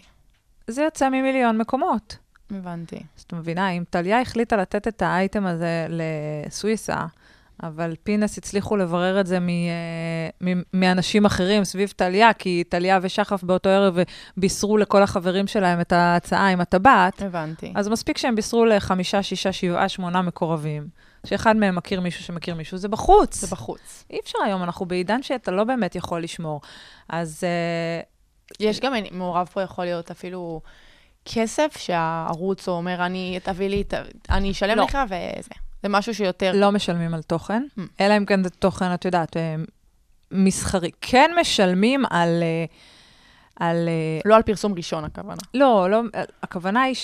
[0.67, 2.17] זה יוצא ממיליון מקומות.
[2.51, 2.99] הבנתי.
[3.17, 7.05] אז את מבינה, אם טליה החליטה לתת את האייטם הזה לסוויסה,
[7.63, 12.99] אבל פינס הצליחו לברר את זה מ, אה, מ, מאנשים אחרים סביב טליה, כי טליה
[13.01, 13.97] ושחף באותו ערב
[14.37, 17.73] בישרו לכל החברים שלהם את ההצעה עם הטבעת, הבנתי.
[17.75, 20.87] אז מספיק שהם בישרו לחמישה, שישה, שבעה, שמונה מקורבים,
[21.25, 23.35] שאחד מהם מכיר מישהו שמכיר מישהו, זה בחוץ.
[23.35, 24.05] זה בחוץ.
[24.09, 26.61] אי אפשר היום, אנחנו בעידן שאתה לא באמת יכול לשמור.
[27.09, 28.01] אז אה,
[28.59, 30.61] יש גם, מעורב פה יכול להיות אפילו
[31.25, 33.93] כסף שהערוץ אומר, אני, תביא לי, ת-
[34.29, 34.83] אני אשלם לא.
[34.83, 35.49] לך וזה.
[35.83, 36.51] זה משהו שיותר...
[36.55, 37.81] לא משלמים על תוכן, Mm.
[38.01, 39.55] אלא אם כן זה תוכן, את יודעת, אה,
[40.31, 40.91] מסחרי.
[41.01, 42.43] כן משלמים על...
[42.43, 42.65] אה,
[43.59, 45.41] על אה, לא על פרסום ראשון, הכוונה.
[45.53, 46.01] לא, לא,
[46.43, 46.95] הכוונה היא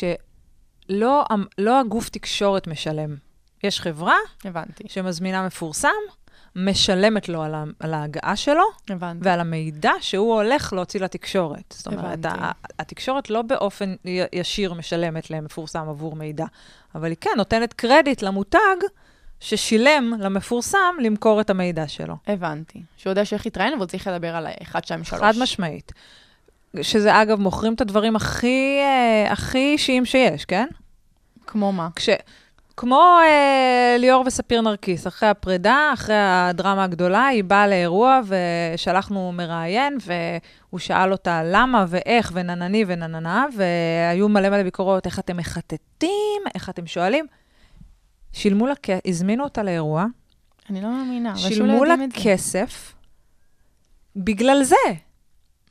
[0.90, 1.26] שלא
[1.58, 3.16] לא הגוף תקשורת משלם.
[3.64, 5.90] יש חברה הבנתי, שמזמינה מפורסם,
[6.56, 9.28] משלמת לו על, ה, על ההגעה שלו הבנתי.
[9.28, 11.76] ועל המידע שהוא הולך להוציא לתקשורת.
[11.78, 12.46] זאת אומרת, הבנתי.
[12.80, 13.96] התקשורת לא באופן
[14.34, 16.46] ישיר משלמת למפורסם עבור מידע,
[16.96, 18.76] אבל היא כן נותנת קרדיט למותג
[19.40, 22.16] ששילם למפורסם למכור את המידע שלו.
[22.28, 22.82] הבנתי.
[22.98, 25.22] שהוא יודע שאיך להתראיין, והוא צריך לדבר על 1, 2, 3.
[25.22, 25.92] חד משמעית.
[26.82, 30.68] שזה, אגב, מוכרים את הדברים הכי, אה, הכי אישיים שיש, כן?
[31.48, 31.88] כמו מה?
[31.96, 32.10] כש...
[32.78, 39.98] כמו אה, ליאור וספיר נרקיס, אחרי הפרידה, אחרי הדרמה הגדולה, היא באה לאירוע ושלחנו מראיין,
[40.06, 46.70] והוא שאל אותה למה ואיך וננני ונננה, והיו מלא מלא ביקורות, איך אתם מחטטים, איך
[46.70, 47.26] אתם שואלים.
[48.34, 48.74] שילמו לה,
[49.06, 50.06] הזמינו אותה לאירוע,
[50.70, 51.32] אני לא מאמינה.
[51.32, 51.96] אבל שילמו לה.
[52.24, 52.96] כסף
[54.16, 54.76] בגלל זה.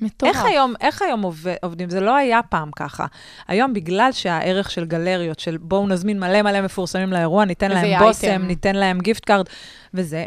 [0.03, 0.35] מטורף.
[0.37, 1.91] איך היום, איך היום עובד, עובדים?
[1.91, 3.07] זה לא היה פעם ככה.
[3.49, 8.27] היום, בגלל שהערך של גלריות, של בואו נזמין מלא מלא מפורסמים לאירוע, ניתן להם בושם,
[8.27, 8.43] אייטם.
[8.47, 9.47] ניתן להם gift card,
[9.95, 10.25] וזה.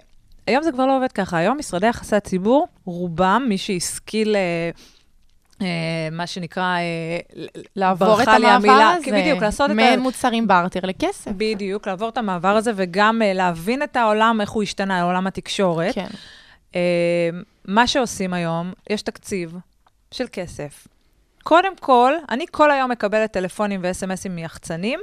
[0.47, 1.37] היום זה כבר לא עובד ככה.
[1.37, 4.69] היום משרדי יחסי הציבור, רובם, מי שהשכיל, אה,
[5.61, 5.67] אה,
[6.11, 7.17] מה שנקרא, אה,
[7.75, 9.05] לעבור את המעבר המילה, הזה.
[9.05, 11.31] כן, בדיוק, לעשות את ה- מעין מוצרים בארטר לכסף.
[11.37, 15.95] בדיוק, לעבור את המעבר הזה, וגם להבין את העולם, איך הוא השתנה, עולם התקשורת.
[15.95, 16.07] כן.
[17.65, 19.55] מה שעושים היום, יש תקציב
[20.11, 20.87] של כסף.
[21.43, 24.99] קודם כל, אני כל היום מקבלת טלפונים ו-SMSים מיחצנים,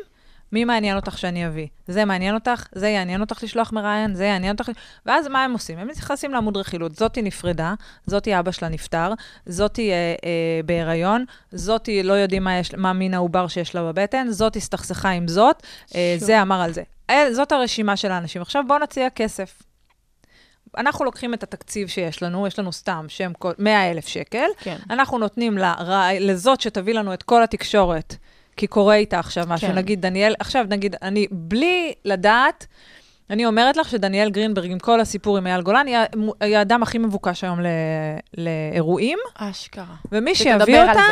[0.53, 1.67] מי מעניין אותך שאני אביא?
[1.87, 2.67] זה מעניין אותך?
[2.73, 4.15] זה יעניין אותך לשלוח מראיין?
[4.15, 4.71] זה יעניין אותך?
[5.07, 5.79] ואז מה הם עושים?
[5.79, 6.97] הם נכנסים לעמוד רכילות.
[6.97, 7.75] זאתי נפרדה,
[8.07, 9.13] זאתי אבא שלה נפטר,
[9.47, 9.95] זאתי אה,
[10.25, 15.11] אה, בהיריון, זאתי לא יודעים מה, יש, מה מין העובר שיש לה בבטן, זאתי הסתכסכה
[15.11, 15.63] עם זאת,
[15.95, 16.15] אה.
[16.19, 16.83] זה אמר על זה.
[17.11, 18.43] אה, זאת הרשימה של האנשים.
[18.43, 19.63] עכשיו בואו נציע כסף.
[20.77, 24.77] אנחנו לוקחים את התקציב שיש לנו, יש לנו סתם שם 100 אלף שקל, כן.
[24.91, 25.75] אנחנו נותנים לה,
[26.21, 28.17] לזאת שתביא לנו את כל התקשורת,
[28.57, 29.75] כי קורה איתה עכשיו משהו, כן.
[29.75, 32.67] נגיד דניאל, עכשיו נגיד, אני, בלי לדעת,
[33.31, 37.45] אני אומרת לך שדניאל גרינברג, עם כל הסיפור עם אייל גולן, היא, האדם הכי מבוקש
[37.45, 37.67] היום ל,
[38.39, 39.95] לאירועים, אשכרה.
[40.13, 41.03] ומי שיביא אותה.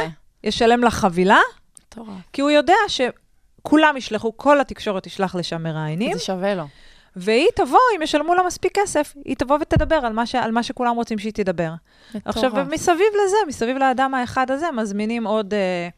[0.44, 1.40] ישלם לה חבילה,
[1.87, 2.09] מטורף.
[2.33, 6.64] כי הוא יודע שכולם ישלחו, כל התקשורת תשלח לשם מראיינים, זה שווה לו.
[7.20, 10.62] והיא תבוא, אם ישלמו לה מספיק כסף, היא תבוא ותדבר על מה, ש, על מה
[10.62, 11.72] שכולם רוצים שהיא תדבר.
[12.24, 12.68] עכשיו, מטורף.
[12.70, 15.88] מסביב לזה, מסביב לאדם האחד הזה, מזמינים עוד, אה,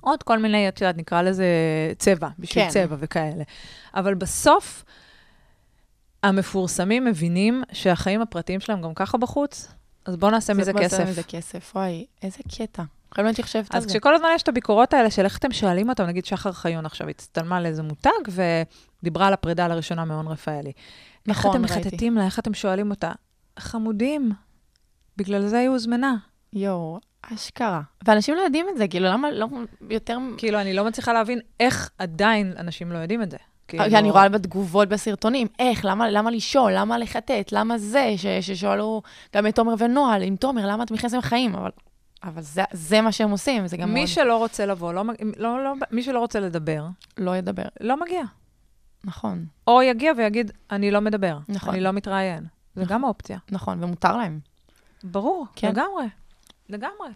[0.00, 1.46] עוד כל מיני, את יודעת, נקרא לזה
[1.98, 2.70] צבע, בשביל כן.
[2.70, 3.44] צבע וכאלה.
[3.94, 4.84] אבל בסוף,
[6.22, 9.68] המפורסמים מבינים שהחיים הפרטיים שלהם גם ככה בחוץ,
[10.06, 11.08] אז בואו נעשה מזה בוא נעשה כסף.
[11.08, 12.82] מזה כסף, וואי, איזה קטע.
[13.14, 13.88] חייבים להיות חושבת על אז זה.
[13.88, 17.08] כשכל הזמן יש את הביקורות האלה של איך אתם שואלים אותם, נגיד שחר חיון עכשיו
[17.08, 18.10] הצטלמה לאיזה מותג
[19.02, 20.72] ודיברה על הפרידה לראשונה מהון רפאלי.
[21.26, 21.88] נכון, איך אתם ראיתי.
[21.88, 23.12] מחטטים לה, איך אתם שואלים אותה?
[23.58, 24.32] חמודים,
[25.16, 26.16] בגלל זה היא הוזמנה.
[26.52, 27.80] יואו, אשכרה.
[28.04, 29.48] ואנשים לא יודעים את זה, כאילו, למה לא
[29.90, 30.18] יותר...
[30.36, 33.36] כאילו, אני לא מצליחה להבין איך עדיין אנשים לא יודעים את זה.
[33.68, 38.26] כאילו, כי אני רואה בתגובות בסרטונים, איך, למה, למה לשאול, למה לחטט, למה זה, ש,
[38.26, 39.02] ששואלו
[39.36, 41.54] גם את תומר ונועה, עם תומר, למה אתם נכנסים לחיים?
[41.54, 41.70] אבל,
[42.22, 45.04] אבל זה, זה מה שהם עושים, זה גם מי מאוד שלא רוצה לבוא, לא,
[45.36, 46.86] לא, לא, מי שלא רוצה לדבר,
[47.18, 47.62] לא ידבר.
[47.80, 48.22] לא מגיע.
[49.04, 51.74] נכון, או יגיע ויגיד, אני לא מדבר, נכון.
[51.74, 52.46] אני לא מתראיין.
[52.74, 53.38] זה גם אופציה.
[53.50, 54.40] נכון, ומותר להם.
[55.04, 55.68] ברור, כן.
[55.68, 56.06] לגמרי.
[56.68, 57.08] לגמרי.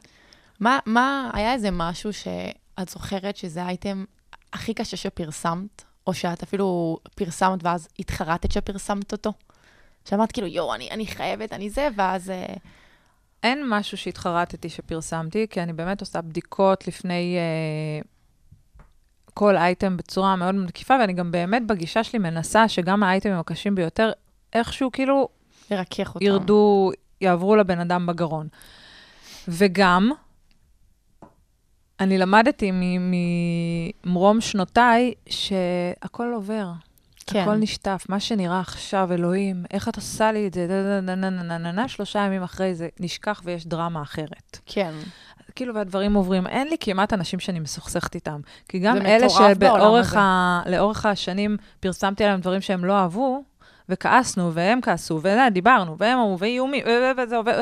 [0.61, 4.05] מה, מה, היה איזה משהו שאת זוכרת שזה האייטם
[4.53, 9.33] הכי קשה שפרסמת, או שאת אפילו פרסמת ואז התחרטת שפרסמת אותו?
[10.05, 12.33] שאמרת כאילו, יואו, אני, אני חייבת, אני זה, ואז...
[13.45, 18.03] אין משהו שהתחרטתי שפרסמתי, כי אני באמת עושה בדיקות לפני אה,
[19.35, 24.13] כל אייטם בצורה מאוד מקיפה, ואני גם באמת בגישה שלי מנסה שגם האייטמים הקשים ביותר,
[24.53, 25.29] איכשהו כאילו
[25.71, 26.27] לרכך אותם.
[26.27, 28.49] ירדו, יעברו לבן אדם בגרון.
[29.49, 30.11] וגם,
[32.01, 32.71] אני למדתי
[34.05, 36.67] ממרום שנותיי שהכל עובר.
[37.27, 37.43] כן.
[37.43, 41.01] הכל נשטף, מה שנראה עכשיו, אלוהים, איך את עושה לי את זה,
[41.73, 44.59] נה, שלושה ימים אחרי זה נשכח ויש דרמה אחרת.
[44.67, 44.93] כן.
[45.55, 46.47] כאילו, והדברים עוברים.
[46.47, 48.41] אין לי כמעט אנשים שאני מסוכסכת איתם.
[48.69, 50.17] כי גם אלה שלאורך.
[50.17, 51.11] ה...
[51.11, 53.43] השנים פרסמתי עליהם דברים שהם לא אהבו,
[53.89, 56.85] וכעסנו, והם כעסו, ודיברנו, והם אמרו, ואיומים,
[57.19, 57.61] וזה עובר.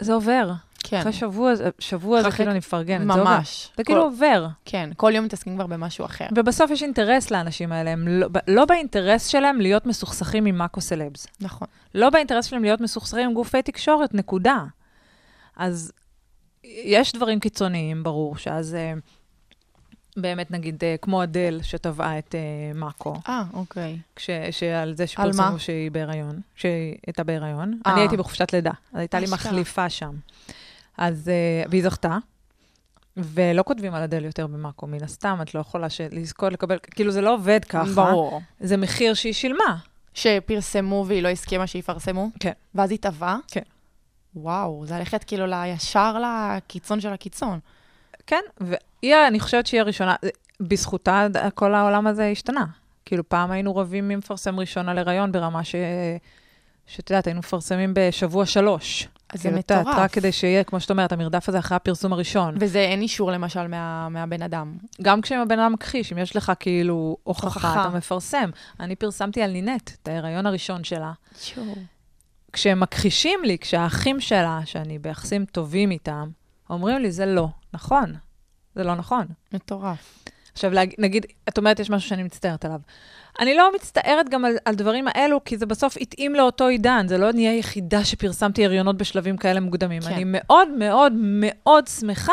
[0.00, 0.50] זה עובר.
[0.82, 1.00] כן.
[1.00, 3.06] אחרי שבוע, שבוע זה כאילו אני מפרגנת.
[3.06, 3.70] ממש.
[3.76, 4.46] זה כאילו עובר.
[4.64, 6.26] כן, כל יום מתעסקים כבר במשהו אחר.
[6.34, 11.26] ובסוף יש אינטרס לאנשים האלה, הם לא, לא באינטרס שלהם להיות מסוכסכים עם מאקו סלבס.
[11.40, 11.68] נכון.
[11.94, 14.64] לא באינטרס שלהם להיות מסוכסכים עם גופי תקשורת, נקודה.
[15.56, 15.92] אז
[16.64, 18.92] יש דברים קיצוניים, ברור, שאז אה,
[20.16, 22.40] באמת, נגיד, אה, כמו אדל שטבעה את אה,
[22.74, 23.98] מאקו, אה, אוקיי.
[24.16, 25.58] כש, שעל זה שפרסמו מה?
[25.58, 27.78] שהיא בהיריון, שהיא הייתה בהיריון.
[27.86, 27.92] אה.
[27.92, 29.26] אני הייתי בחופשת לידה, אז הייתה לי.
[29.32, 30.14] מחליפה שם.
[31.00, 32.18] אז, אה, והיא זכתה.
[33.16, 37.10] ולא כותבים על אדל יותר במאקו, מן הסתם, את לא יכולה של- לזכות לקבל, כאילו
[37.12, 37.84] זה לא עובד ככה.
[37.94, 38.40] ברור.
[38.60, 39.76] זה מחיר שהיא שילמה.
[40.14, 42.28] שפרסמו והיא לא הסכימה שיפרסמו?
[42.40, 42.52] כן.
[42.74, 43.36] ואז היא טבעה?
[43.48, 43.62] כן.
[44.34, 47.58] וואו, זה ללכת כאילו לישר לקיצון של הקיצון.
[48.26, 50.16] כן, והיא, אני חושבת שהיא הראשונה,
[50.60, 52.64] בזכותה כל העולם הזה השתנה.
[53.06, 55.74] כאילו, פעם היינו רבים מי מפרסם ראשון על הריון ברמה ש...
[56.86, 59.08] שאת יודעת, היינו מפרסמים בשבוע שלוש.
[59.32, 59.86] אז זה מטורף.
[59.96, 62.54] רק כדי שיהיה, כמו שאת אומרת, המרדף הזה אחרי הפרסום הראשון.
[62.60, 64.76] וזה אין אישור למשל מה, מהבן אדם.
[65.02, 67.80] גם כשהבן אדם מכחיש, אם יש לך כאילו הוכחה, הוכחה.
[67.80, 68.50] אתה מפרסם.
[68.80, 71.12] אני פרסמתי על נינט, את ההיריון הראשון שלה.
[71.40, 71.74] שואו.
[72.52, 76.28] כשהם מכחישים לי, כשהאחים שלה, שאני ביחסים טובים איתם,
[76.70, 78.14] אומרים לי, זה לא נכון.
[78.74, 79.26] זה לא נכון.
[79.52, 80.24] מטורף.
[80.52, 82.80] עכשיו, נגיד, את אומרת, יש משהו שאני מצטערת עליו.
[83.40, 87.08] אני לא מצטערת גם על, על דברים האלו, כי זה בסוף התאים לאותו עידן.
[87.08, 90.02] זה לא נהיה יחידה שפרסמתי הריונות בשלבים כאלה מוקדמים.
[90.02, 90.12] כן.
[90.12, 92.32] אני מאוד מאוד מאוד שמחה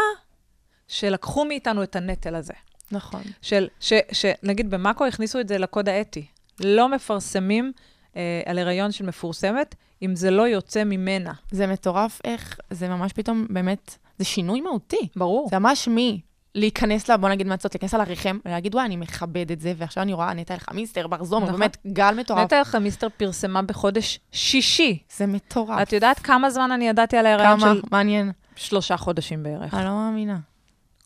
[0.88, 2.54] שלקחו מאיתנו את הנטל הזה.
[2.92, 3.22] נכון.
[3.42, 6.26] של, ש, שנגיד במאקו הכניסו את זה לקוד האתי.
[6.60, 7.72] לא מפרסמים
[8.16, 11.34] אה, על הריון של מפורסמת, אם זה לא יוצא ממנה.
[11.52, 15.08] זה מטורף איך, זה ממש פתאום, באמת, זה שינוי מהותי.
[15.16, 15.48] ברור.
[15.52, 16.22] זה ממש מי
[16.58, 20.04] להיכנס לה, בוא נגיד מעצות, להיכנס על הרחם, ולהגיד, וואי, אני מכבד את זה, ועכשיו
[20.04, 21.60] אני רואה נטע אלחמיסטר, בר זומר, נכון.
[21.60, 22.40] באמת, גל מטורף.
[22.40, 25.04] נטע אלחמיסטר פרסמה בחודש שישי.
[25.18, 25.82] זה מטורף.
[25.82, 27.74] את יודעת כמה זמן אני ידעתי על ההיריון כמה?
[27.74, 28.32] של מעניין.
[28.56, 29.74] שלושה חודשים בערך.
[29.74, 30.38] אני לא מאמינה.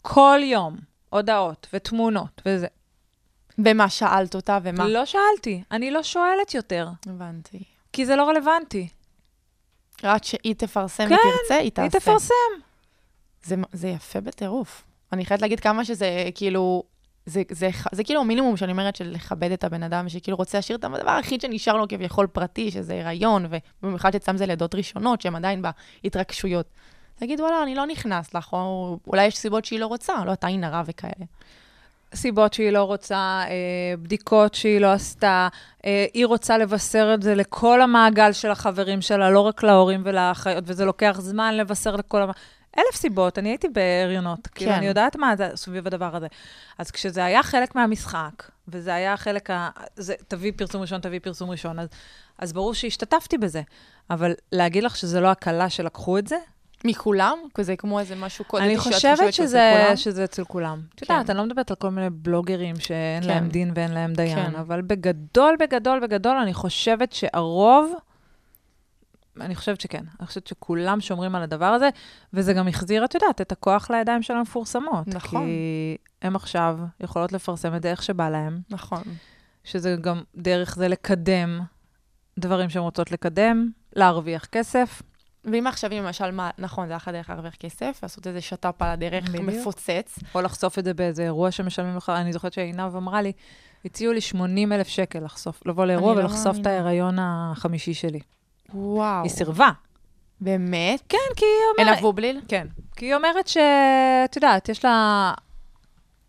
[0.02, 0.78] כל יום.
[1.10, 2.68] הודעות ותמונות וזה.
[3.60, 4.88] ומה שאלת אותה ומה?
[4.88, 7.64] לא שאלתי, אני לא שואלת יותר, הבנתי.
[7.94, 8.88] כי זה לא רלוונטי.
[10.04, 11.84] רק שהיא תפרסם כן, ותרצה, היא תעשה.
[11.84, 12.34] היא תפרסם.
[13.44, 14.84] זה, זה יפה בטירוף.
[15.14, 16.84] אני חייבת להגיד כמה שזה כאילו,
[17.26, 20.58] זה, זה, זה, זה כאילו המינימום שאני אומרת של לכבד את הבן אדם, שכאילו רוצה
[20.58, 23.46] להשאיר את הדבר היחיד שנשאר לו כביכול פרטי, שזה הריון,
[23.82, 25.62] ובמיוחד שאצלם זה לידות ראשונות, שהם עדיין
[26.02, 26.66] בהתרגשויות.
[27.16, 30.48] תגיד, וואלה, אני לא נכנס לך, או אולי יש סיבות שהיא לא רוצה, לא, אתה
[30.48, 31.26] עין הרע וכאלה.
[32.16, 33.16] סיבות שהיא לא רוצה,
[33.48, 35.48] אה, בדיקות שהיא לא עשתה,
[35.86, 40.64] אה, היא רוצה לבשר את זה לכל המעגל של החברים שלה, לא רק להורים ולאחיות,
[40.68, 42.30] וזה לוקח זמן לבשר לכל המ...
[42.78, 44.52] אלף סיבות, אני הייתי בהריונות, כן.
[44.56, 46.28] כאילו, אני יודעת מה זה סביב הדבר הזה.
[46.78, 49.70] אז כשזה היה חלק מהמשחק, וזה היה חלק ה...
[49.96, 51.88] זה, תביא פרסום ראשון, תביא פרסום ראשון, אז,
[52.38, 53.62] אז ברור שהשתתפתי בזה.
[54.10, 56.38] אבל להגיד לך שזה לא הקלה שלקחו את זה,
[56.86, 57.38] מכולם?
[57.54, 59.96] כזה כמו איזה משהו קודם שאת חושבת שזה שזה, כולם?
[59.96, 60.82] שזה אצל כולם.
[60.96, 61.14] את כן.
[61.14, 63.28] יודעת, אני לא מדברת על כל מיני בלוגרים שאין כן.
[63.28, 64.56] להם דין ואין להם דיין, כן.
[64.56, 67.94] אבל בגדול, בגדול, בגדול, אני חושבת שהרוב,
[69.42, 70.04] אני חושבת שכן.
[70.20, 71.90] אני חושבת שכולם שומרים על הדבר הזה,
[72.34, 75.08] וזה גם החזיר, את יודעת, את הכוח לידיים של המפורסמות.
[75.08, 75.46] נכון.
[75.46, 79.04] כי הן עכשיו יכולות לפרסם את זה איך שבא להן, נכון.
[79.64, 81.62] שזה גם דרך זה לקדם
[82.40, 85.02] דברים שהן רוצות לקדם, להרוויח כסף.
[85.46, 88.90] ואם עכשיו, אם למשל, מה, נכון, זה אחלה דרך להרוויח כסף, לעשות איזה שת"פ על
[88.90, 89.44] הדרך בדיוק.
[89.44, 90.20] מפוצץ.
[90.36, 92.10] או לחשוף את זה באיזה אירוע שמשלמים לך.
[92.10, 93.32] אני זוכרת שעינב אמרה לי,
[93.86, 96.70] הציעו לי 80 אלף שקל לחשוף, לבוא לאירוע לא ולחשוף את מאמינה.
[96.70, 98.20] ההיריון החמישי שלי.
[98.74, 99.24] וואו.
[99.24, 99.70] היא סירבה.
[100.42, 101.02] באמת?
[101.10, 101.52] כן, כי היא
[101.84, 101.96] אומרת...
[101.96, 102.42] לה בובליל?
[102.48, 102.68] כן.
[102.96, 105.34] כי היא אומרת שאת יודעת, יש לה...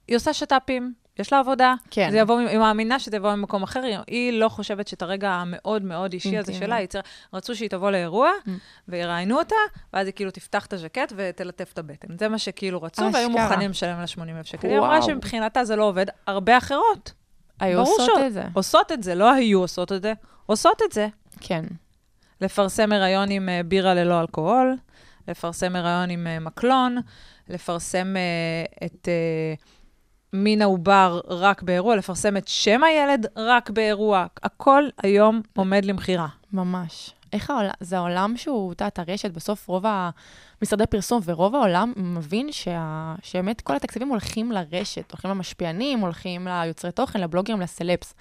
[0.09, 1.75] היא עושה שת"פים, יש לה עבודה.
[1.91, 2.09] כן.
[2.11, 6.13] זה יבוא, היא מאמינה שזה יבוא ממקום אחר, היא- לא חושבת שאת הרגע המאוד מאוד
[6.13, 6.55] אישי הזה.
[6.55, 7.01] שלה, היא צר...
[7.35, 8.51] רצו שהיא תבוא לאירוע, Mm.
[8.89, 9.57] ויראיינו אותה,
[9.93, 12.19] ואז היא כאילו תפתח את הז'קט ותלטף את הבטן.
[12.19, 13.31] זה מה שכאילו רצו, והיו.
[13.31, 14.69] מוכנים לשלם לה 80 אלף שקל.
[14.69, 15.03] היא אמרה.
[15.03, 17.13] שמבחינתה זה לא עובד, הרבה אחרות
[17.61, 18.43] היו עושות ש- את זה.
[18.55, 20.13] עושות את זה, לא היו עושות את זה,
[20.47, 21.09] עושות את זה.
[21.41, 21.65] כן.
[22.43, 24.77] לפרסם הריון עם אה, בירה ללא אלכוהול,
[25.29, 26.97] לפרסם הריון עם אה, מקלון,
[27.49, 29.09] לפרסם אה, את
[30.33, 34.27] מין העובר רק באירוע, לפרסם את שם הילד רק באירוע.
[34.43, 36.29] הכל היום עומד למכירה.
[36.53, 37.15] ממש.
[37.33, 39.85] איך העולם, זה העולם שהוא, את יודעת, הרשת, בסוף רוב
[40.61, 46.93] המשרדי פרסום ורוב העולם מבין שה, שבאמת כל התקציבים הולכים לרשת, הולכים למשפיענים, הולכים ליוצרי
[46.93, 48.15] תוכן, לבלוגרים, לסלפס.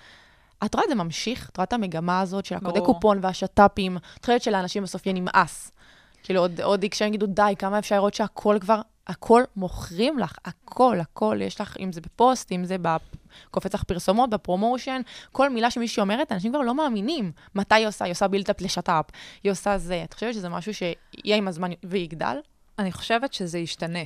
[0.66, 1.50] את רואה את זה ממשיך?
[1.50, 2.80] את רואה את המגמה הזאת של הקודי.
[2.82, 3.98] קופון והשת"פים?
[3.98, 5.72] את חושבת שלאנשים בסוף יהיה נמאס.
[6.24, 11.38] כאילו עוד, שהם יגידו, די, כמה אפשר לראות שהכל כבר, הכל מוכרים לך, הכל, הכל.
[11.42, 16.02] יש לך, אם זה בפוסט, אם זה בקופץ לך פרסומות, ב promotion, כל מילה שמישהי
[16.02, 17.32] אומרת, אנשים כבר לא מאמינים.
[17.56, 18.06] מתי היא עושה?
[18.06, 19.06] היא עושה buildup לשת"פ,
[19.44, 20.02] היא עושה זה.
[20.04, 22.38] את חושבת שזה משהו שיהיה עם הזמן ויגדל?
[22.80, 24.04] אני חושבת שזה ישתנה.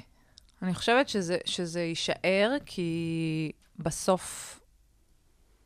[0.61, 4.59] אני חושבת שזה, שזה יישאר, כי בסוף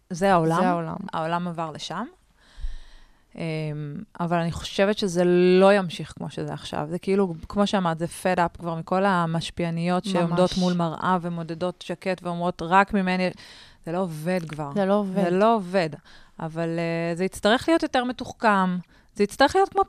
[0.10, 0.62] זה העולם.
[0.62, 0.96] זה העולם.
[1.14, 2.06] העולם עבר לשם.
[3.36, 3.42] אמ,
[4.20, 5.24] אבל אני חושבת שזה
[5.60, 6.88] לא ימשיך כמו שזה עכשיו.
[6.90, 10.14] זה כאילו, כמו שאמרת, זה fed up כבר מכל המשפיעניות ממש.
[10.14, 13.30] שעומדות מול מראה ומודדות שקט ואומרות, רק ממני...
[13.86, 14.72] זה לא עובד כבר.
[14.76, 15.24] זה לא עובד.
[15.24, 15.90] זה לא עובד.
[16.40, 18.78] אבל uh, זה יצטרך להיות יותר מתוחכם.
[19.16, 19.82] זה יצטרך להיות כמו...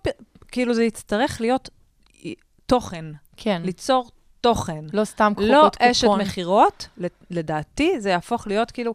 [0.48, 1.70] כאילו, זה יצטרך להיות
[2.66, 3.04] תוכן.
[3.36, 3.62] כן.
[3.64, 4.84] ליצור תוכן.
[4.92, 5.90] לא סתם קופות לא קופון.
[5.90, 6.88] אשת מכירות,
[7.30, 8.94] לדעתי, זה יהפוך להיות כאילו,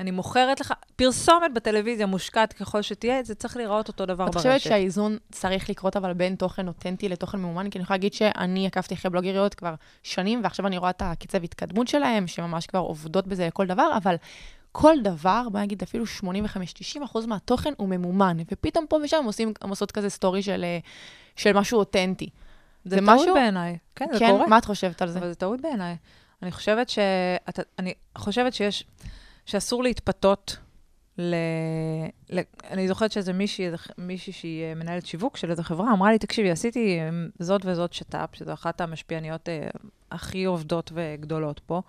[0.00, 4.36] אני מוכרת לך, פרסומת בטלוויזיה מושקעת ככל שתהיה, זה צריך להיראות אותו דבר את ברשת.
[4.36, 7.70] חושבת שהאיזון צריך לקרות אבל בין תוכן אותנטי לתוכן ממומן?
[7.70, 11.44] כי אני יכולה להגיד שאני עקבתי אחרי בלוגריות כבר שנים, ועכשיו אני רואה את הקצב
[11.44, 14.16] התקדמות שלהם, שממש כבר עובדות בזה לכל דבר, אבל
[14.72, 19.52] כל דבר, בוא נגיד אפילו 85-90 אחוז מהתוכן הוא ממומן, ופתאום פה ושם הם, עושים,
[19.62, 20.78] הם עושות כזה סטורי של, אה,
[21.36, 22.28] של משהו אותנטי.
[22.84, 23.78] זה זה טעות משהו- בעיניי.
[23.94, 24.30] כן, זה כן?
[24.30, 24.46] קורה.
[24.46, 25.18] מה את חושבת על זה?
[25.18, 25.96] אבל זה טעות בעיניי.
[26.42, 26.98] אני חושבת ש...
[27.48, 28.84] אתה, אני חושבת שיש...
[29.46, 30.56] שאסור להתפתות
[31.18, 31.34] ל...
[32.30, 32.40] ל...
[32.70, 36.50] אני זוכרת שאיזה מישהי, מישהי שהיא אה, מנהלת שיווק של איזו חברה, אמרה לי, תקשיבי,
[36.50, 39.68] עשיתי אה, זאת וזאת שת"פ, שזו אחת המשפיעניות אה,
[40.10, 41.82] הכי עובדות וגדולות פה,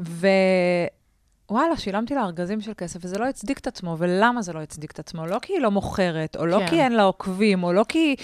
[0.00, 3.96] ווואלה, שילמתי לה ארגזים של כסף, וזה לא הצדיק את עצמו.
[3.98, 5.26] ולמה זה לא הצדיק את עצמו?
[5.26, 6.68] לא כי היא לא מוכרת, או לא כן.
[6.68, 8.16] כי אין לה עוקבים, או לא כי...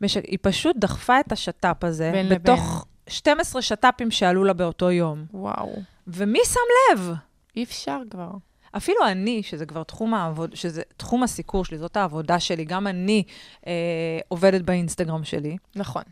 [0.00, 0.16] מש...
[0.16, 2.38] היא פשוט דחפה את השת"פ הזה בין לבין.
[2.38, 5.24] בתוך 12 שת"פים שעלו לה באותו יום.
[5.32, 5.82] וואו.
[6.06, 6.60] ומי שם
[6.92, 7.14] לב?
[7.58, 8.30] אי אפשר כבר.
[8.76, 13.22] אפילו אני, שזה כבר תחום העבוד, שזה תחום הסיקור שלי, זאת העבודה שלי, גם אני
[13.66, 13.72] אה,
[14.28, 15.56] עובדת באינסטגרם שלי.
[15.76, 16.02] נכון.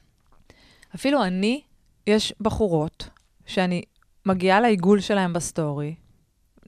[0.94, 1.60] אפילו אני,
[2.06, 3.08] יש בחורות
[3.46, 3.82] שאני
[4.26, 5.94] מגיעה לעיגול שלהן בסטורי,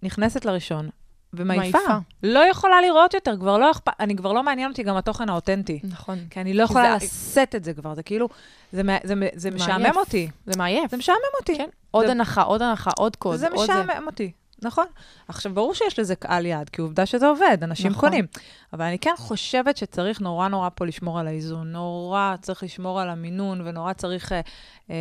[0.03, 0.89] נכנסת לראשון,
[1.33, 1.79] ומעיפה.
[1.79, 1.95] מעיפה.
[2.23, 5.81] לא יכולה לראות יותר, כבר לא אכפת, אני כבר לא מעניין אותי גם התוכן האותנטי.
[5.85, 6.19] נכון.
[6.31, 8.29] כי אני לא יכולה זה- לשאת את זה כבר, זה כאילו,
[8.73, 9.51] זה, זה, זה.
[9.51, 10.29] משעמם אותי.
[10.47, 10.91] זה מעייף.
[10.91, 11.57] זה משעמם אותי.
[11.57, 11.69] כן.
[11.91, 13.83] עוד זה- הנחה, עוד הנחה, עוד קוד, זה עוד זה.
[13.85, 14.87] משעמם אותי, נכון.
[15.29, 18.09] עכשיו, ברור שיש לזה קהל יעד, כי עובדה שזה עובד, אנשים נכון.
[18.09, 18.27] קונים.
[18.73, 21.73] אבל אני כן חושבת שצריך נורא נורא פה לשמור על האיזון.
[21.73, 24.41] נורא צריך לשמור על המינון, ונורא צריך אה,
[24.91, 24.95] אה,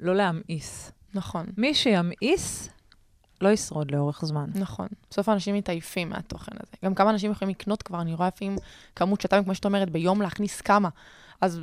[0.00, 0.92] לא להמאיס.
[1.14, 1.46] נכון.
[1.56, 2.68] מי שימאיס,
[3.40, 4.46] לא ישרוד לאורך זמן.
[4.54, 4.88] נכון.
[5.10, 6.72] בסוף האנשים מתעייפים מהתוכן הזה.
[6.84, 8.56] גם כמה אנשים יכולים לקנות כבר, אני רואה לפעמים
[8.96, 10.88] כמות שאתה, כמו שאת אומרת, ביום להכניס כמה.
[11.40, 11.60] אז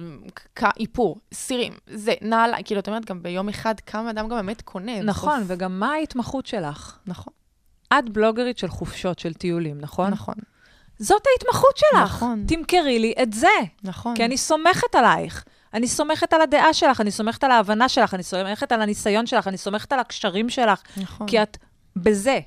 [0.80, 5.02] איפור, סירים, זה, נעליים, כאילו, את אומרת, גם ביום אחד, כמה אדם גם באמת קונה.
[5.02, 6.98] נכון, בסוף- וגם מה ההתמחות שלך?
[7.06, 7.34] נכון,
[7.94, 10.12] את בלוגרית של חופשות, של טיולים, נכון?
[10.12, 10.36] נכון,
[11.00, 12.02] זאת ההתמחות שלך.
[12.04, 12.46] נכון.
[12.48, 13.48] תמכרי לי את זה.
[13.84, 14.16] נכון.
[14.16, 15.44] כי אני סומכת עלייך.
[15.74, 19.48] אני סומכת על הדעה שלך, אני סומכת על ההבנה שלך, אני סומכת על הניסיון שלך,
[19.48, 21.28] אני סומכת על הקשרים שלך, נכון.
[21.28, 21.58] כי את
[21.96, 22.40] בזה.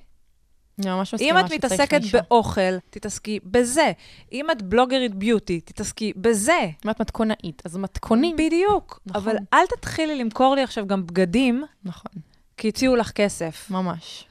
[0.78, 2.00] אני ממש אם מסכימה את שצריך מתעסקת.
[2.12, 3.92] באוכל, תתעסקי בזה.
[4.32, 6.60] אם את בלוגרית ביוטי, תתעסקי בזה.
[6.84, 8.36] אם את מתכונאית, אז מתכונים.
[8.36, 9.00] בדיוק.
[9.06, 9.22] נכון.
[9.22, 12.12] אבל אל תתחילי למכור לי עכשיו גם בגדים, נכון,
[12.56, 13.66] כי הציעו לך כסף.
[13.70, 14.24] ממש.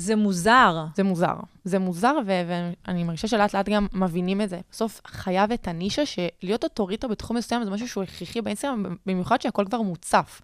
[0.00, 0.84] זה מוזר.
[0.96, 1.34] זה מוזר.
[1.64, 2.42] זה מוזר, ו-
[2.86, 4.60] ואני מרגישה שלאט לאט גם מבינים את זה.
[4.72, 9.64] בסוף חייב את הנישה שלהיות אוטוריטה בתחום מסוים זה משהו שהוא הכרחי באינסטגרם, במיוחד שהכל
[9.64, 10.40] כבר מוצף.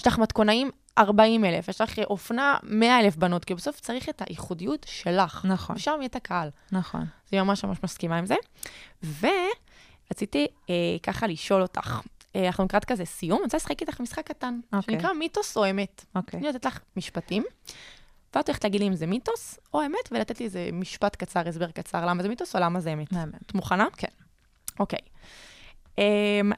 [0.00, 4.22] יש לך מתכונאים 40 אלף, יש לך אופנה 100 אלף בנות, כי בסוף צריך את
[4.26, 5.44] הייחודיות שלך.
[5.44, 5.76] נכון.
[5.76, 6.48] ושם יהיה את הקהל.
[6.72, 7.00] נכון.
[7.00, 8.34] אז אני ממש ממש מסכימה עם זה.
[9.02, 12.00] ורציתי אה, ככה לשאול אותך,
[12.36, 14.94] אה, אנחנו לקראת כזה סיום, אני רוצה לשחק איתך משחק קטן, אוקיי.
[14.94, 16.04] שנקרא מיתוס או אמת.
[16.14, 16.38] אוקיי.
[16.38, 17.44] אני נותנת לך משפטים,
[18.36, 21.70] ואת הולכת להגיד לי אם זה מיתוס או אמת, ולתת לי איזה משפט קצר, הסבר
[21.70, 23.08] קצר, למה זה מיתוס או למה זה אמת.
[23.46, 23.86] את מוכנה?
[23.96, 24.08] כן.
[24.80, 24.98] אוקיי.
[25.96, 26.00] Um,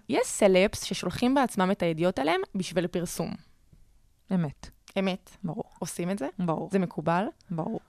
[0.09, 3.31] יש סלפס ששולחים בעצמם את הידיעות עליהם בשביל פרסום.
[4.35, 4.71] אמת.
[4.99, 5.31] אמת.
[5.45, 5.65] ברור.
[5.79, 6.29] עושים את זה?
[6.39, 6.69] ברור.
[6.73, 7.25] זה מקובל?
[7.51, 7.81] ברור.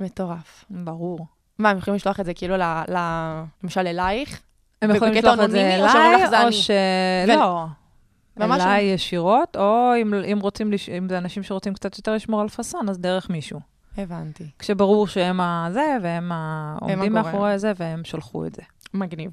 [0.00, 0.64] מטורף.
[0.70, 1.26] ברור.
[1.58, 2.62] מה, הם יכולים לשלוח את זה כאילו ל...
[2.62, 2.96] ל...
[3.62, 4.42] למשל אלייך?
[4.82, 6.52] הם יכולים לשלוח את זה אליי, או?
[6.52, 6.70] ש...
[7.26, 7.66] לא.
[8.36, 10.88] ממש אליי ישירות, או אם, אם רוצים, לש...
[10.88, 13.60] אם זה אנשים שרוצים קצת יותר לשמור על פאסון, אז דרך מישהו.
[13.98, 14.44] הבנתי.
[14.58, 16.32] כשברור שהם הזה, והם
[16.80, 17.12] עומדים.
[17.12, 18.62] מאחורי זה, והם שלחו את זה.
[18.94, 19.30] מגניב.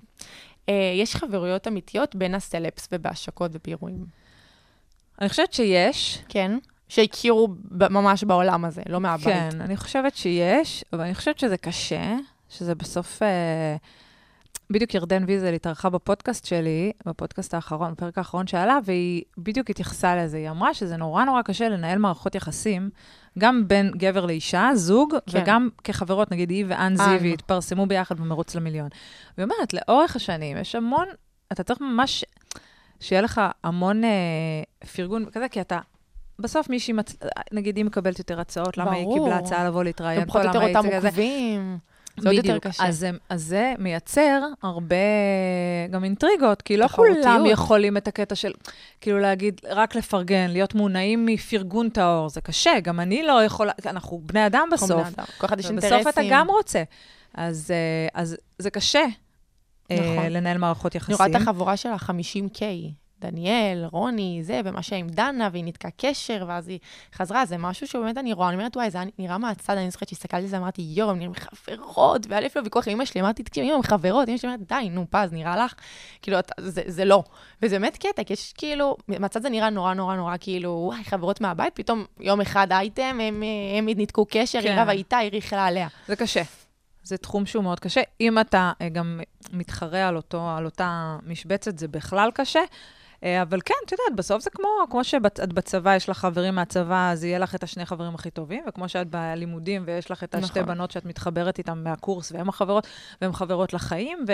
[0.68, 4.06] Uh, יש חברויות אמיתיות בין הסלפס ובהשקות ובאירועים.
[5.22, 6.24] אני חושבת שיש.
[6.30, 6.58] כן?
[6.88, 9.26] שהכירו ממש בעולם הזה, לא מהבית.
[9.26, 12.16] כן, אני חושבת שיש, אבל אני חושבת שזה קשה,
[12.50, 13.24] שזה בסוף...
[13.24, 13.76] אה,
[14.72, 20.38] בדיוק ירדן ויזל התארחה בפודקאסט שלי, בפודקאסט האחרון, בפרק האחרון שעלה, והיא בדיוק התייחסה לזה.
[20.38, 22.90] היא אמרה שזה נורא נורא קשה לנהל מערכות יחסים,
[23.40, 25.42] גם בין גבר לאישה, זוג, כן.
[25.42, 26.96] וגם כחברות, נגיד היא ואן אן.
[26.96, 28.90] זיוי התפרסמו ביחד במרוץ למיליון.
[29.38, 31.08] והיא אומרת, לאורך השנים יש המון,
[31.52, 32.26] אתה צריך ממש,
[33.00, 34.10] שיהיה לך המון אה,
[34.96, 35.80] פרגון כזה, כי אתה...
[36.40, 37.16] בסוף מישהי, מצ...
[37.52, 39.18] נגיד, היא מקבלת יותר הצעות, למה היא ברור.
[39.18, 41.08] קיבלה הצעה לבוא להתראיין פה, פחות למה יותר היא אותם הציגה זה.
[41.08, 41.78] עוקבים.
[42.22, 42.60] זה עוד יותר.
[42.60, 42.84] קשה.
[42.88, 44.96] אז, אז זה מייצר הרבה
[45.92, 46.88] גם אינטריגות, כי לא.
[46.88, 48.52] כולם יכולים את הקטע של,
[49.02, 54.22] כאילו להגיד, רק לפרגן, להיות מונעים מפרגון טהור, זה קשה, גם אני לא יכולה, אנחנו
[54.24, 55.26] בני אדם בסוף, בני אדם.
[55.38, 55.98] כל אחד יש אינטרסים.
[55.98, 56.84] ובסוף אתה גם רוצה.
[57.34, 59.04] אז, אה, אז זה קשה
[59.92, 60.32] אה, נכון.
[60.32, 61.16] לנהל מערכות אני יחסים.
[61.16, 62.62] רואה את החבורה של ה-50K,
[63.22, 66.80] דניאל, רוני, זה, ומה שהיה עם דנה, והיא ניתקה קשר, ואז היא
[67.16, 70.44] חזרה, זה משהו שבאמת אני רואה, אני אומרת, וואי, זה נראה מהצד, אני זוכרת שהסתכלתי
[70.44, 73.44] על זה, אמרתי, יואו, הם נראים חברות, והיה לי אפילו ויכוח עם אמא שלי, אמרתי,
[73.44, 75.74] תקשיבי, אמא, הם חברות, אמא שלי אומרת, די, נו, פז, נראה לך?
[76.22, 77.24] כאילו, אתה- זה, זה לא.
[77.62, 81.42] וזה באמת קטע, כי יש כאילו, מהצד זה נראה נורא נורא נורא, כאילו, וואי, חברות
[81.42, 84.80] מהבית, פתאום יום אחד אייטם, הם, אה, הם ניתקו קשר, היא כן.
[84.80, 85.88] רבה איתה, היא ריחלה עליה.
[86.08, 86.42] זה קשה.
[87.04, 88.02] זה תחום שהוא מאוד קשה.
[88.22, 89.20] אם אתה אה, גם
[89.54, 92.60] מתחרה על, אותו, על אותה משבצת, זה בכלל קשה.
[93.24, 97.12] אה, אבל כן, את יודעת, בסוף זה כמו, כמו שאת בצבא, יש לך חברים מהצבא,
[97.12, 100.60] אז יהיה לך את השני חברים הכי טובים, וכמו שאת בלימודים ויש לך את השתי
[100.60, 100.74] נכון.
[100.74, 102.88] בנות שאת מתחברת איתן מהקורס, והן החברות,
[103.22, 104.26] והן חברות לחיים,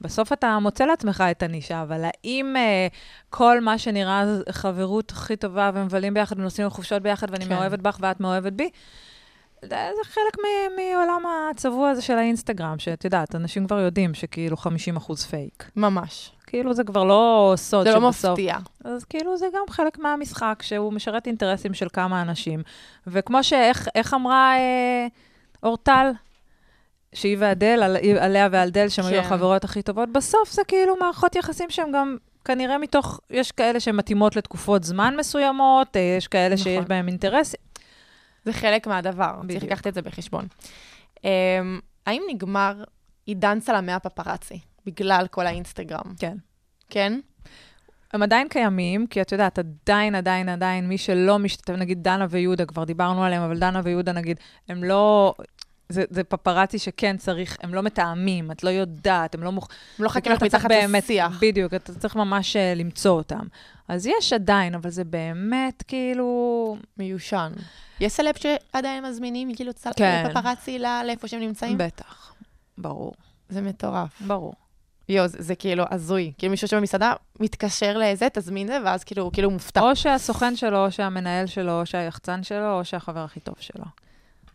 [0.00, 2.86] ובסוף אתה מוצא לעצמך את הנישה, אבל האם אה,
[3.30, 7.54] כל מה שנראה חברות הכי טובה, ומבלים ביחד, ונוסעים לחופשות ביחד, ואני כן.
[7.54, 8.70] מאוהבת בך ואת מאוהבת בי,
[9.62, 10.36] זה חלק
[10.76, 15.70] מעולם הצבוע הזה של האינסטגרם, שאת יודעת, אנשים כבר יודעים שכאילו 50 אחוז פייק.
[15.76, 16.35] ממש.
[16.46, 18.30] כאילו זה כבר לא סוד זה לא שבסוף...
[18.30, 18.56] מפתיע.
[18.84, 22.62] אז כאילו זה גם חלק מהמשחק, שהוא משרת אינטרסים של כמה אנשים.
[23.06, 25.06] וכמו שאיך איך אמרה אה,
[25.62, 26.10] אורטל,
[27.12, 29.26] שהיא ואדל, על, עליה ואלדל, שהן היו כן.
[29.26, 32.16] החברות הכי טובות, בסוף זה כאילו מערכות יחסים שהן גם...
[32.44, 36.64] כנראה מתוך, יש כאלה שהן מתאימות לתקופות זמן מסוימות, אה, יש כאלה נכון.
[36.64, 37.60] שיש בהן אינטרסים.
[38.44, 39.62] זה חלק מהדבר, צריך בדיוק.
[39.62, 40.46] לקחת את זה בחשבון.
[41.16, 41.20] Um,
[42.06, 42.84] האם נגמר
[43.26, 46.14] עידן צלמי הפפרצי בגלל כל האינסטגרם?
[46.18, 46.36] כן.
[46.90, 47.20] כן?
[48.12, 52.64] הם עדיין קיימים, כי את יודעת, עדיין, עדיין, עדיין, מי שלא משתתף, נגיד דנה ויהודה,
[52.66, 54.36] כבר דיברנו עליהם, אבל דנה ויהודה, נגיד,
[54.68, 55.34] הם לא,
[55.88, 59.68] זה, זה פפרצי שכן צריך, הם לא מתאמים, את לא יודעת, הם לא מוכ...
[59.98, 61.38] הם לא חכים לך מתחת באמת- לשיח.
[61.40, 63.46] בדיוק, אתה צריך ממש אה, למצוא אותם.
[63.88, 66.76] אז יש עדיין, אבל זה באמת כאילו...
[66.98, 67.52] מיושן.
[68.00, 70.24] יש סלב שעדיין מזמינים, כאילו, כן.
[70.30, 71.78] פפרצי ל- לאיפה שהם נמצאים?
[71.78, 72.34] בטח,
[72.78, 73.14] ברור,
[73.48, 74.22] זה מטורף.
[74.26, 74.54] ברור.
[75.08, 76.32] יואו, זה, זה כאילו הזוי.
[76.38, 79.80] כאילו מישהו שבמסעדה מתקשר לזה, תזמין זה, ואז כאילו, הוא כאילו מופתע.
[79.80, 83.84] או שהסוכן שלו, או שהמנהל שלו, או שהיחצן שלו, או שהחבר הכי טוב שלו.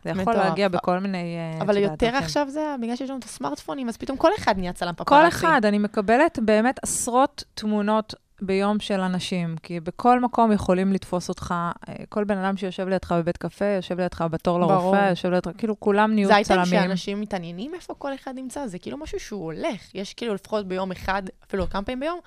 [0.04, 0.36] זה יכול מטורף.
[0.36, 1.36] להגיע בכל מיני...
[1.36, 2.14] אה, אבל יותר דרכים.
[2.14, 5.22] עכשיו זה, בגלל שיש לנו את הסמארטפונים, אז פתאום כל אחד נהיה צלם פפרצי.
[5.22, 11.28] כל אחד, אני מקבלת באמת עשרות תמונות ביום של אנשים, כי בכל מקום יכולים לתפוס
[11.28, 11.54] אותך,
[11.88, 14.72] אה, כל בן אדם שיושב לידך בבית קפה, יושב לידך בתור ברור.
[14.72, 16.66] לרופא, יושב לידך, כאילו כולם נהיו זה אייטם צלמים.
[16.82, 19.94] שאנשים מתעניינים איפה כל אחד נמצא, זה כאילו משהו שהוא הולך.
[19.94, 22.18] יש כאילו לפחות ביום אחד, אפילו כמה פעמים ביום,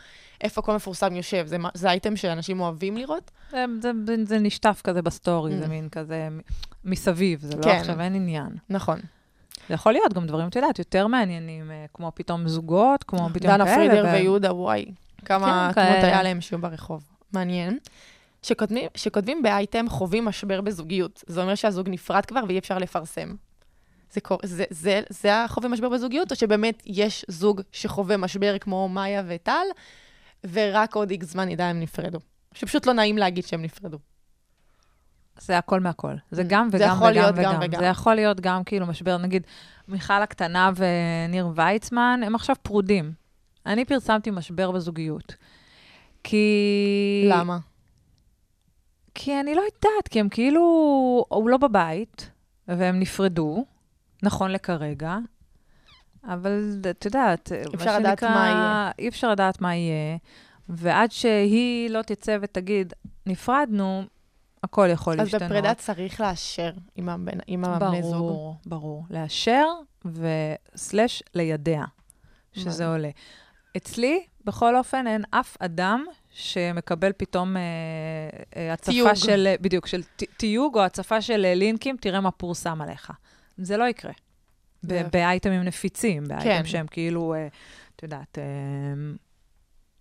[0.41, 1.47] איפה כל מפורסם יושב.
[1.47, 3.31] זה, זה אייטם שאנשים אוהבים לראות.
[3.51, 5.67] זה, זה, זה, זה נשטף כזה בסטורי, זה Mm.
[5.67, 6.27] מין כזה
[6.85, 7.69] מסביב, זה לא כן.
[7.69, 8.49] עכשיו, אין עניין.
[8.69, 8.99] נכון.
[9.67, 13.51] זה יכול להיות גם דברים, את יודעת, יותר מעניינים, אה, כמו פתאום זוגות, כמו פתאום
[13.51, 13.63] כאלה.
[13.65, 14.85] דנה פרידר ו- ויהודה, וואי,
[15.25, 16.07] כמה כן, כאלה.
[16.07, 17.03] היה להם שיהיו ברחוב.
[17.33, 17.77] מעניין.
[18.43, 21.23] שכותבים, שכותבים באייטם חווים משבר בזוגיות.
[21.27, 23.35] זה אומר שהזוג נפרד כבר ואי אפשר לפרסם.
[24.11, 24.39] זה, קור...
[24.43, 29.65] זה, זה, זה החווה משבר בזוגיות, או שבאמת יש זוג שחווה משבר כמו מאיה וטל,
[30.51, 32.19] ורק עוד איקס זמן ידע הם נפרדו.
[32.53, 33.97] שפשוט לא נעים להגיד שהם נפרדו.
[35.39, 36.13] זה הכל מהכל.
[36.31, 36.45] זה Mm.
[36.47, 37.59] גם זה וגם יכול וגם להיות גם וגם.
[37.61, 37.79] וגם.
[37.79, 39.47] זה יכול להיות גם כאילו משבר, נגיד,
[39.87, 43.24] מיכל הקטנה וניר ויצמן, הם עכשיו פרודים.
[43.65, 45.35] אני פרסמתי משבר בזוגיות.
[46.23, 47.25] כי...
[47.29, 47.57] למה?
[49.15, 50.61] כי אני לא יודעת, כי הם כאילו...
[51.29, 52.31] הוא לא בבית,
[52.67, 53.65] והם נפרדו,
[54.23, 55.17] נכון לכרגע,
[56.23, 58.91] אבל את יודעת, אפשר לדעת מה יהיה.
[58.99, 60.17] אי אפשר לדעת מה יהיה,
[60.69, 62.93] ועד שהיא לא תצא ותגיד,
[63.25, 64.03] נפרדנו,
[64.63, 65.43] הכל יכול אז להשתנות.
[65.43, 68.11] בפרידה צריך לאשר עם, הבן, עם הבני זוג.
[68.11, 69.05] ברור, ברור.
[69.09, 69.65] לאשר
[70.05, 71.83] וסלש לידע,
[72.53, 73.09] שזה עולה.
[73.77, 77.61] אצלי, בכל אופן, אין אף אדם שמקבל פתאום אה,
[78.55, 79.13] אה, הצפה תיוג.
[79.13, 83.11] של, בדיוק, של ת- תיוג או הצפה של אה, לינקים, תראה מה פורסם עליך.
[83.57, 84.11] זה לא יקרה.
[84.83, 86.65] ב- זה- באייטמים נפיצים, באייטם כן.
[86.65, 87.47] שהם כאילו, אה,
[87.95, 88.43] את יודעת, אה,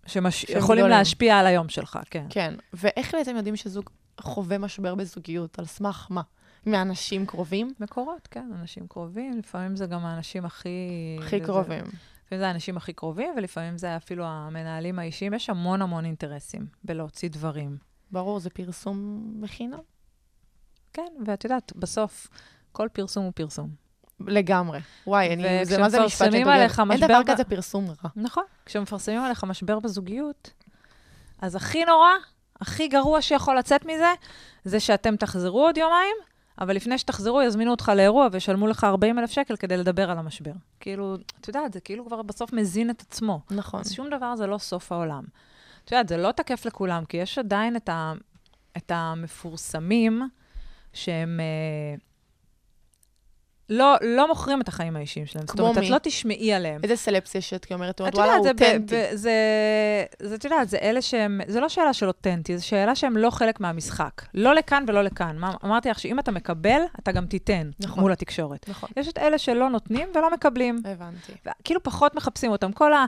[0.05, 0.41] שמש...
[0.41, 0.97] שהם יכולים גדולים.
[0.97, 2.25] להשפיע על היום שלך, כן.
[2.29, 2.53] כן.
[2.73, 3.89] ואיך בעצם יודעים שזוג
[4.21, 5.59] חווה משבר בזוגיות?
[5.59, 6.21] על סמך מה?
[6.65, 7.73] מאנשים קרובים?
[7.79, 10.69] מקורות, כן, אנשים קרובים, לפעמים זה גם האנשים הכי...
[11.19, 11.83] הכי זה- קרובים.
[12.35, 15.33] לפעמים זה האנשים הכי קרובים, ולפעמים זה אפילו המנהלים האישיים.
[15.33, 17.77] יש המון המון אינטרסים בלהוציא דברים.
[18.11, 19.79] ברור, זה פרסום בחינם.
[20.93, 22.27] כן, ואת יודעת, בסוף,
[22.71, 23.69] כל פרסום הוא פרסום.
[24.19, 24.79] לגמרי.
[25.07, 26.91] וואי, אני, זה מה זה משפט וכשמפרסמים שדוגל.
[26.91, 28.09] אין דבר ב- כזה פרסום רע.
[28.15, 28.43] נכון.
[28.65, 30.51] כשמפרסמים עליך משבר בזוגיות,
[31.41, 32.09] אז הכי נורא,
[32.61, 34.13] הכי גרוע שיכול לצאת מזה,
[34.63, 36.15] זה שאתם תחזרו עוד יומיים,
[36.59, 40.51] אבל לפני שתחזרו, יזמינו אותך לאירוע וישלמו לך 40 אלף שקל כדי לדבר על המשבר.
[40.79, 43.41] כאילו, את יודעת, זה כאילו כבר בסוף מזין את עצמו.
[43.51, 43.79] נכון.
[43.79, 45.23] אז שום דבר זה לא סוף העולם.
[45.85, 48.13] את יודעת, זה לא תקף לכולם, כי יש עדיין את, ה,
[48.77, 50.21] את המפורסמים
[50.93, 51.97] שהם אה,
[53.69, 55.45] לא, לא מוכרים את החיים האישיים שלהם.
[55.47, 55.85] זאת כמו אומרת, מי?
[55.85, 56.81] את לא תשמעי עליהם.
[56.83, 58.87] איזה סלפסיה שאת אומרת, את וואלה, אותנטי.
[58.87, 59.09] זה,
[60.21, 63.29] זה, את יודעת, זה אלה שהם, זה לא שאלה של אותנטי, זו שאלה שהם לא
[63.29, 64.21] חלק מהמשחק.
[64.33, 65.37] לא לכאן ולא לכאן.
[65.37, 67.99] מה, אמרתי לך שאם אתה מקבל, אתה גם תיתן נכון.
[68.03, 68.69] מול התקשורת.
[68.69, 68.89] נכון.
[68.97, 70.81] יש את אלה שלא נותנים ולא מקבלים.
[70.85, 71.31] הבנתי.
[71.63, 72.71] כאילו פחות מחפשים אותם.
[72.71, 73.05] כל ה...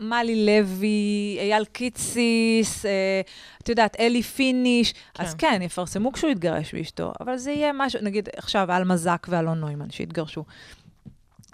[0.00, 3.20] מלי לוי, אייל קיציס, אה,
[3.62, 5.22] את יודעת, אלי פיניש, כן.
[5.22, 9.60] אז כן, יפרסמו כשהוא יתגרש באשתו, אבל זה יהיה משהו, נגיד עכשיו עלמה זק ואלון
[9.60, 10.44] נוימן שהתגרשו.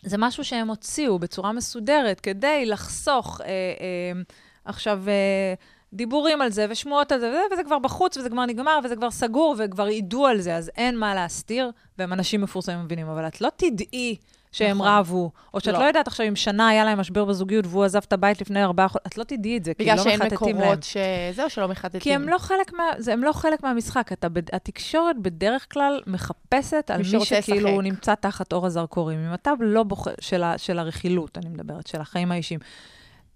[0.03, 4.23] זה משהו שהם הוציאו בצורה מסודרת כדי לחסוך אה, אה,
[4.65, 5.55] עכשיו אה,
[5.93, 9.11] דיבורים על זה ושמועות על זה, וזה, וזה כבר בחוץ וזה כבר נגמר וזה כבר
[9.11, 13.41] סגור וכבר ידעו על זה, אז אין מה להסתיר, והם אנשים מפורסמים מבינים, אבל את
[13.41, 14.17] לא תדעי
[14.57, 14.89] שהם נכון.
[14.89, 15.79] רבו, או שאת לא.
[15.79, 15.85] לא.
[15.85, 19.07] יודעת עכשיו אם שנה היה להם משבר בזוגיות והוא עזב את הבית לפני ארבעה חודשים,
[19.07, 20.57] את לא תדעי את זה, כי בגלל לא שאין מחטטים להם.
[20.57, 22.01] מקורות שזהו, שלא מחטטים.
[22.01, 24.13] כי הם לא חלק, מה, זה, הם לא חלק מהמשחק.
[24.13, 27.85] אתה, התקשורת בדרך כלל מחפשת על מי שכאילו לשחק.
[27.85, 29.19] נמצא תחת אור הזרקורים.
[29.29, 32.61] אם אתה לא בוחר, של, ה, של הרכילות, אני מדברת, של החיים האישיים.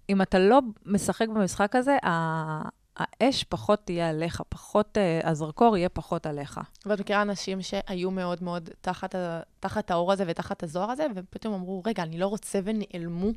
[0.09, 1.97] אם אתה לא משחק במשחק הזה,
[2.97, 6.59] האש פחות תהיה עליך, פחות, uh, הזרקור יהיה פחות עליך.
[6.85, 9.15] ואת מכירה אנשים שהיו מאוד מאוד תחת,
[9.59, 13.29] תחת האור הזה ותחת הזוהר הזה, ופתאום אמרו, רגע, אני לא רוצה ונעלמו,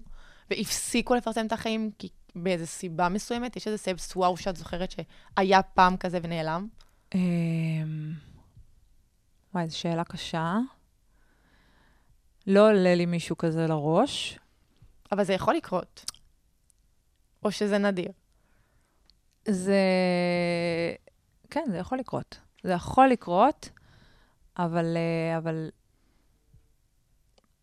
[0.50, 3.56] והפסיקו לפרסם את החיים כי באיזו סיבה מסוימת.
[3.56, 6.68] יש איזה סייבס וואו שאת זוכרת שהיה פעם כזה ונעלם?
[7.14, 8.12] אמ,
[9.54, 10.58] וואי, זו שאלה קשה.
[12.46, 14.38] לא עולה לי מישהו כזה לראש.
[15.12, 16.04] אבל זה יכול לקרות.
[17.44, 18.12] או שזה נדיר.
[19.48, 19.80] זה...
[21.50, 22.38] כן, זה יכול לקרות.
[22.62, 23.70] זה יכול לקרות,
[24.58, 25.70] אבל, אה, אבל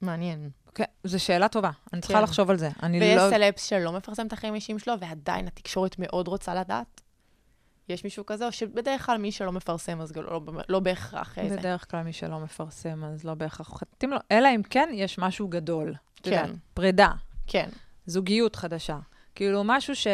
[0.01, 0.49] מעניין.
[0.75, 2.23] כן, זו שאלה טובה, אני צריכה כן.
[2.23, 2.69] לחשוב על זה.
[2.83, 3.29] אני ויש לא...
[3.29, 7.01] סלפס שלא מפרסם את החיים האישיים שלו, ועדיין התקשורת מאוד רוצה לדעת?
[7.89, 11.57] יש מישהו כזה, או שבדרך כלל מי שלא מפרסם, אז לא, לא בהכרח אה, זה.
[11.57, 15.47] בדרך כלל מי שלא מפרסם, אז לא בהכרח חטאים לו, אלא אם כן יש משהו
[15.47, 15.93] גדול.
[16.23, 16.31] כן.
[16.31, 17.11] יודעת, פרידה,
[17.47, 17.69] כן,
[18.05, 18.97] זוגיות חדשה.
[19.41, 20.07] כאילו, משהו ש...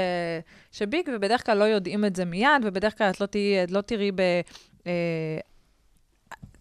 [0.72, 4.12] שביג, ובדרך כלל לא יודעים את זה מיד, ובדרך כלל את לא, תהיי, לא תראי
[4.12, 4.20] ב...
[4.88, 5.38] אה,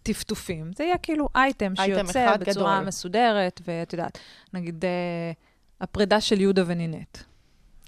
[0.03, 0.71] טפטופים.
[0.77, 2.87] זה יהיה כאילו אייטם אייטם שיוצא אחד בצורה גדול.
[2.87, 4.19] מסודרת, ואת יודעת,
[4.53, 4.91] נגיד, אה,
[5.81, 7.19] הפרידה של יהודה ונינט.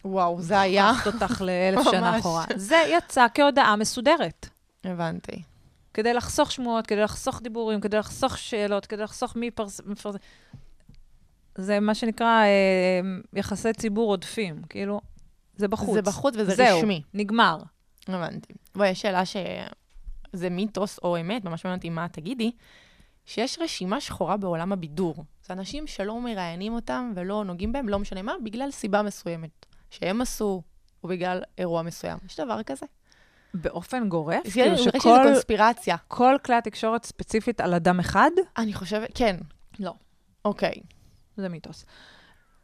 [0.05, 0.91] וואו, זה היה.
[0.93, 2.19] לקחת אותך לאלף שנה.
[2.19, 2.45] אחורה.
[2.57, 4.49] זה יצא כהודעה מסודרת.
[4.85, 5.43] הבנתי.
[5.95, 10.19] כדי לחסוך שמועות, כדי לחסוך דיבורים, כדי לחסוך שאלות, כדי לחסוך מי פרס- מפרסם.
[11.59, 13.01] זה מה שנקרא אה,
[13.33, 14.63] יחסי ציבור עודפים.
[14.69, 15.01] כאילו,
[15.57, 15.95] זה בחוץ.
[15.95, 17.03] זה בחוץ וזה זהו, רשמי.
[17.15, 17.59] נגמר.
[18.09, 18.53] הבנתי.
[18.75, 22.51] בואי, יש שאלה שזה מיתוס או אמת, ממש מעניין אותי מה תגידי,
[23.27, 25.25] שיש רשימה שחורה בעולם הבידור.
[25.47, 29.67] זה אנשים שלא מראיינים אותם ולא נוגעים בהם, לא משנה מה, בגלל סיבה מסוימת.
[29.91, 30.63] שהם עשו,
[31.05, 32.19] או בגלל אירוע מסוים.
[32.27, 32.87] יש דבר כזה?
[33.55, 34.99] באופן גורף, כאילו שכל...
[34.99, 35.97] שכל קונספירציה.
[36.09, 39.37] כל כלי התקשורת ספציפית על אדם אחד, אני חושבת, כן.
[39.79, 39.95] לא.
[40.45, 40.75] אוקיי.
[41.41, 41.85] זה מיתוס.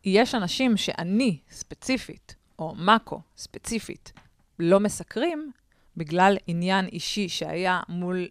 [0.05, 4.13] יש אנשים שאני ספציפית, או מאקו ספציפית,
[4.59, 5.53] לא מסקרים,
[5.97, 8.27] בגלל עניין אישי שהיה מול,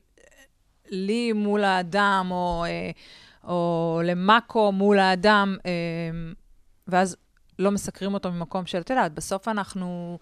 [0.89, 2.91] לי מול האדם, או, אה,
[3.49, 5.71] או למאקו מול האדם, אה,
[6.87, 7.17] ואז
[7.59, 10.19] לא מסקרים אותו ממקום של, את יודעת, בסוף אנחנו,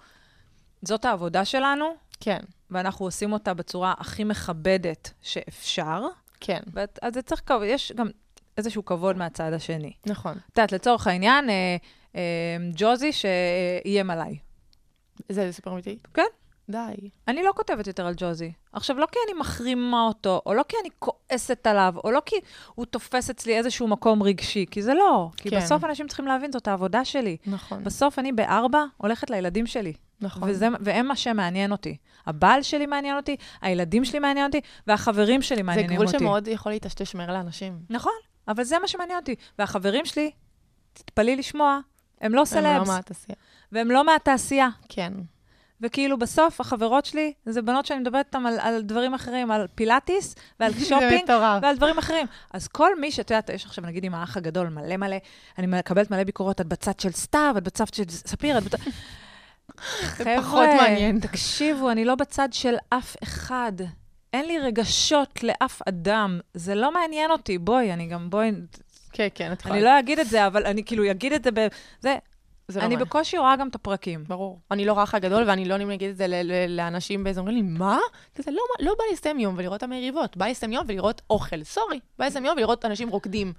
[0.81, 1.85] זאת העבודה שלנו,
[2.19, 2.39] כן,
[2.71, 6.03] ואנחנו עושים אותה בצורה הכי מכבדת שאפשר,
[6.39, 6.59] כן.
[6.73, 8.07] ואת- אז זה צריך, יש גם
[8.57, 9.93] איזשהו כבוד מהצד השני.
[10.05, 10.31] נכון.
[10.31, 11.75] את יודעת, לצורך העניין, אה,
[12.15, 12.21] אה,
[12.75, 14.37] ג'וזי שאיים עליי.
[15.29, 15.97] זה סיפור אמיתי?
[16.13, 16.23] כן.
[16.69, 17.09] די.
[17.27, 18.51] אני לא כותבת יותר על ג'וזי.
[18.73, 22.35] עכשיו, לא כי אני מחרימה אותו, או לא כי אני כועסת עליו, או לא כי
[22.75, 25.29] הוא תופס אצלי איזשהו מקום רגשי, כי זה לא.
[25.37, 25.57] כי כן.
[25.57, 27.37] בסוף אנשים צריכים להבין, זאת העבודה שלי.
[27.45, 27.83] נכון.
[27.83, 29.93] בסוף אני בארבע הולכת לילדים שלי.
[30.21, 30.49] נכון.
[30.49, 31.97] וזה, והם מה שמעניין אותי.
[32.25, 36.19] הבעל שלי מעניין אותי, הילדים שלי מעניין אותי, והחברים שלי זה מעניינים גבול אותי.
[36.19, 37.79] שמאוד יכול להיטשטש מהר לאנשים.
[37.89, 38.13] נכון,
[38.47, 39.35] אבל זה מה שמעניין אותי.
[39.59, 40.31] והחברים שלי,
[40.93, 41.79] תתפלאי לשמוע,
[42.21, 43.35] הם לא הם לא סלבס, מהתעשייה.
[43.71, 44.69] והם לא מהתעשייה.
[44.89, 45.13] כן.
[45.81, 50.35] וכאילו, בסוף, החברות שלי, זה בנות שאני מדברת איתן על, על דברים אחרים, על פילאטיס
[50.59, 51.29] ועל שופינג.
[51.61, 52.27] ועל דברים אחרים.
[52.53, 55.15] אז כל מי שאת יודעת, יש עכשיו, נגיד, עם האח הגדול, מלא מלא,
[55.57, 58.77] אני מקבלת מלא ביקורות, את בצד של סתיו, את בצד של ספיר, את בצד...
[60.81, 61.19] מעניין.
[61.19, 63.71] תקשיבו, אני לא בצד של אף אחד.
[64.33, 66.39] אין לי רגשות לאף אדם.
[66.53, 67.57] זה לא מעניין אותי.
[67.57, 68.51] בואי, אני גם, בואי,
[69.11, 69.75] כן, כן, את יכולה.
[69.75, 71.67] אני לא אגיד את זה, אבל אני כאילו אגיד את זה ב...
[71.99, 72.17] זה,
[72.71, 73.09] זה לא אני מעניין.
[73.09, 74.23] בקושי רואה גם את הפרקים.
[74.27, 74.59] ברור.
[74.71, 76.25] אני לא רך הגדול, ואני לא להגיד את זה
[76.69, 77.99] לאנשים באיזה, אומרים לי, מה?
[78.35, 81.21] כזה, לא, לא בא לי לסיים יום ולראות את המריבות, בא לי לסיים יום ולראות
[81.29, 81.99] אוכל, סורי.
[82.19, 83.53] בא לי לסיים יום ולראות אנשים רוקדים.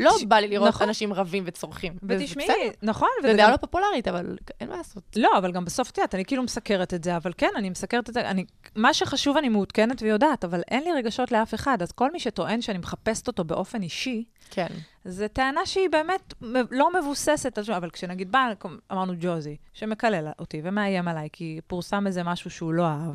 [0.00, 0.88] לא בא לי לראות נכון.
[0.88, 1.94] אנשים רבים וצורכים.
[2.08, 2.46] ותשמעי.
[2.82, 3.50] נכון, זה דעה.
[3.50, 5.02] לא פופולרית, אבל אין מה לעשות.
[5.16, 8.08] לא, אבל גם בסוף, את יודעת, אני כאילו מסקרת את זה, אבל כן, אני מסקרת
[8.08, 8.44] את זה, אני...
[8.76, 12.62] מה שחשוב אני מעודכנת ויודעת, אבל אין לי רגשות לאף אחד, אז כל מי שטוען
[12.62, 14.68] שאני מחפשת אותו באופן אישי, כן.
[15.04, 16.34] זו טענה שהיא באמת
[16.70, 18.48] לא מבוססת על שום, אבל כשנגיד בא,
[18.92, 23.14] אמרנו ג'וזי, שמקלל אותי ומאיים עליי, כי פורסם איזה משהו שהוא לא אהב,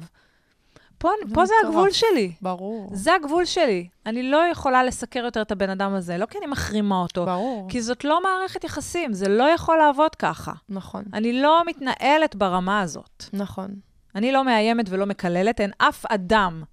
[0.98, 1.54] פה, זה פה זה.
[1.66, 2.34] הגבול שלי.
[2.42, 2.90] ברור.
[2.94, 3.88] זה הגבול שלי.
[4.06, 7.68] אני לא יכולה לסקר יותר את הבן אדם הזה, לא כי אני מחרימה אותו, ברור.
[7.70, 10.52] כי זאת לא מערכת יחסים, זה לא יכול לעבוד ככה.
[10.70, 11.04] נכון.
[11.14, 13.24] אני לא מתנהלת ברמה הזאת.
[13.34, 13.68] נכון.
[14.16, 16.64] אני לא מאיימת ולא מקללת, אין אף אדם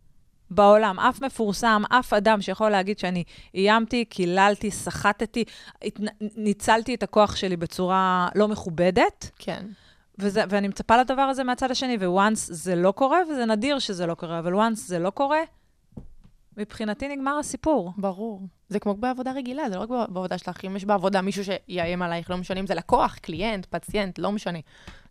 [0.55, 3.25] בעולם, אף מפורסם, אף אדם שיכול להגיד שאני
[3.55, 5.45] איימתי, קיללתי, סחטתי.
[6.37, 9.67] ניצלתי את הכוח שלי בצורה לא מכובדת, כן.
[10.19, 14.15] וזה, ואני מצפה לדבר הזה מהצד השני, וואנס זה לא קורה, וזה נדיר שזה לא
[14.15, 15.41] קורה, אבל וואנס זה לא קורה,
[16.57, 17.93] מבחינתי נגמר הסיפור.
[17.97, 18.41] ברור.
[18.69, 20.65] זה כמו בעבודה רגילה, זה לא רק בעבודה שלך.
[20.65, 24.59] אם יש בעבודה מישהו שיאיים עלייך, לא משנה אם זה לקוח, קליינט, פציינט, לא משנה.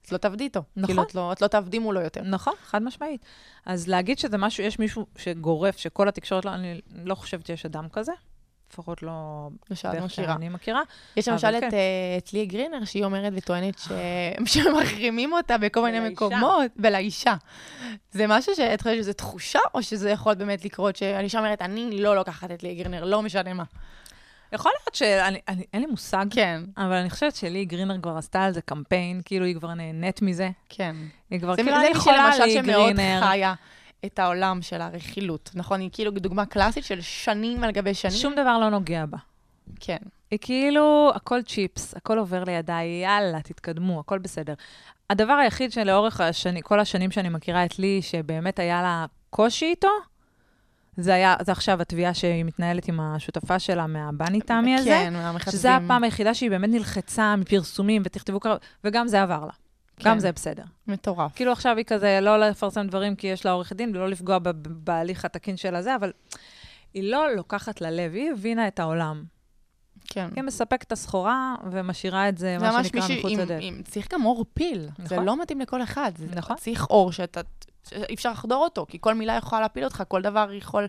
[0.05, 0.63] אז לא תעבדי איתו.
[0.75, 0.87] נכון.
[0.87, 2.21] כאילו, את לא, את לא תעבדי מולו יותר.
[2.21, 3.25] נכון, חד משמעית.
[3.65, 7.89] אז להגיד שזה משהו, יש מישהו שגורף, שכל התקשורת, לא, אני לא חושבת שיש אדם
[7.89, 8.11] כזה,
[8.71, 10.33] לפחות לא באיך מכירה.
[10.33, 10.81] שאני מכירה.
[11.17, 11.67] יש למשל כן.
[11.67, 11.79] את, אה,
[12.17, 13.87] את ליהי גרינר, שהיא אומרת וטוענת ש...
[14.53, 16.09] שמחרימים אותה בכל מיני.
[16.09, 17.35] מקומות, ולאישה.
[18.11, 22.15] זה משהו שאת חושבת שזה תחושה, או שזה יכול באמת לקרות, שהאישה אומרת, אני לא
[22.15, 23.63] לוקחת את ליהי גרינר, לא משנה מה.
[24.53, 28.43] יכול להיות שאני, אני, אין לי מושג, כן, אבל אני חושבת שלי גרינר כבר עשתה
[28.43, 30.49] על זה קמפיין, כאילו היא כבר נהנית מזה.
[30.69, 30.95] כן.
[31.29, 33.21] היא כבר, זה, כאילו, זה אני יכולה לי שמאוד גרינר.
[33.27, 33.53] חיה
[34.05, 35.79] את העולם של הרכילות, נכון?
[35.79, 38.15] היא כאילו דוגמה קלאסית של שנים על גבי שנים.
[38.17, 39.17] שום דבר לא נוגע בה.
[39.79, 39.97] כן,
[40.31, 44.53] היא כאילו, הכל צ'יפס, הכל עובר לידיי, יאללה, תתקדמו, הכל בסדר.
[45.09, 49.87] הדבר היחיד שלאורך השני, כל השנים שאני מכירה את לי, שבאמת היה לה קושי איתו,
[50.97, 54.89] זה היה, זה עכשיו התביעה שהיא מתנהלת עם השותפה שלה מהבני תמי הזה.
[54.89, 55.59] כן, מהמחצבים.
[55.59, 59.51] שזה הפעם היחידה שהיא באמת נלחצה מפרסומים ותכתבו קרב, וגם זה עבר לה.
[59.97, 60.09] כן.
[60.09, 60.63] גם זה בסדר.
[60.87, 61.35] מטורף.
[61.35, 65.25] כאילו עכשיו היא כזה לא לפרסם דברים כי יש לה עורך דין ולא לפגוע בהליך
[65.25, 66.11] התקין של הזה, אבל
[66.93, 69.23] היא לא לוקחת ללב, היא הבינה את העולם.
[70.07, 70.29] כן.
[70.35, 73.63] היא מספקת את הסחורה ומשאירה את זה, זה מה שנקרא, מחוץ לדלת.
[73.87, 74.89] צריך גם אור פיל.
[74.97, 75.25] זה נכון.
[75.25, 76.11] לא מתאים לכל אחד.
[76.15, 76.55] זה נכון.
[76.55, 77.41] צריך אור שאתה,
[78.09, 80.87] אי אפשר לחדור אותו, כי כל מילה יכולה להפיל אותך, כל דבר יכול,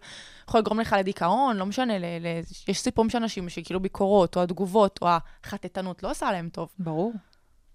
[0.49, 2.27] יכול לגרום לך לדיכאון, לא משנה, ל, ל,
[2.69, 5.09] יש סיפורים של אנשים שכאילו ביקורות, או התגובות, או
[5.45, 6.69] החטטנות, לא עושה להם טוב.
[6.79, 7.13] ברור.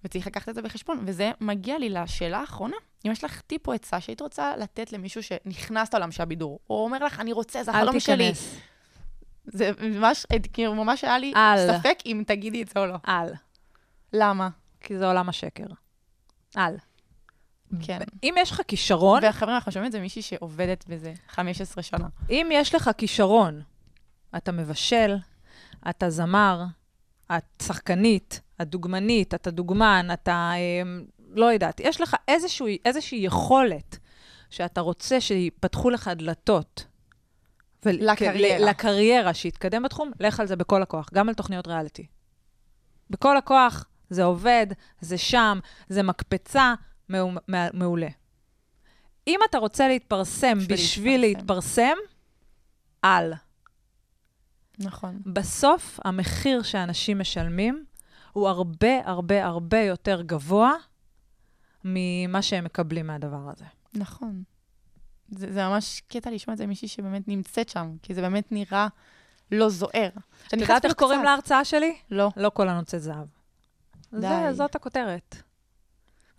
[0.03, 1.03] וצריך לקחת את זה בחשבון.
[1.05, 2.75] וזה מגיע לי לשאלה האחרונה.
[3.05, 6.83] אם יש לך טיפ או עצה שהיית רוצה לתת למישהו שנכנס לעולם של הבידור, או
[6.83, 8.31] אומר לך, אני רוצה, זה אל החלום שלי.
[8.31, 8.55] תיכנס.
[9.45, 11.77] זה ממש, כאילו, ממש היה לי אל.
[11.77, 12.95] ספק אם תגידי את זה או לא.
[13.07, 13.33] אל.
[14.13, 14.49] למה?
[14.81, 15.65] כי זה עולם השקר.
[16.57, 16.75] אל.
[17.81, 17.99] כן.
[18.23, 22.07] אם יש לך כישרון, וחברים, אנחנו שומעים את זה מישהי שעובדת בזה 15 שנה.
[22.29, 23.61] אם יש לך כישרון,
[24.37, 25.15] אתה מבשל,
[25.89, 26.63] אתה זמר,
[27.37, 30.81] את שחקנית, את דוגמנית, אתה דוגמן, אתה אה,
[31.29, 33.97] לא יודעת, יש לך איזשהו, איזושהי יכולת
[34.49, 36.85] שאתה רוצה שיפתחו לך דלתות.
[37.85, 38.69] לקריירה.
[38.69, 42.05] לקריירה, שיתקדם בתחום, לך על זה בכל הכוח, גם על תוכניות ריאליטי.
[43.09, 44.67] בכל הכוח, זה עובד,
[45.01, 45.59] זה שם,
[45.89, 46.73] זה מקפצה,
[47.73, 48.07] מעולה.
[49.27, 51.81] אם אתה רוצה להתפרסם בשביל בשביל להתפרסם.
[51.81, 51.97] להתפרסם,
[53.03, 53.33] אל.
[54.79, 55.21] נכון.
[55.25, 57.85] בסוף, המחיר שאנשים משלמים
[58.33, 60.73] הוא הרבה הרבה הרבה יותר גבוה
[61.83, 63.65] ממה שהם מקבלים מהדבר הזה.
[63.93, 64.43] נכון.
[65.29, 68.87] זה, זה ממש קטע לשמוע את זה מישהי שבאמת נמצאת שם, כי זה באמת נראה
[69.51, 70.09] לא זוהר.
[70.47, 71.97] את יודעת איך קוראים להרצאה שלי?
[72.11, 72.29] לא.
[72.37, 73.27] לא כל הנוצא זהב.
[74.13, 74.19] די.
[74.21, 75.35] זה, זאת הכותרת.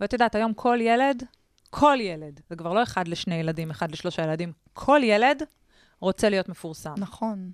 [0.01, 1.23] ואת יודעת, היום כל ילד,
[1.71, 5.43] כל ילד, זה כבר לא אחד לשני ילדים, אחד לשלושה ילדים, כל ילד
[6.01, 6.95] רוצה להיות מפורסם.
[6.97, 7.51] נכון.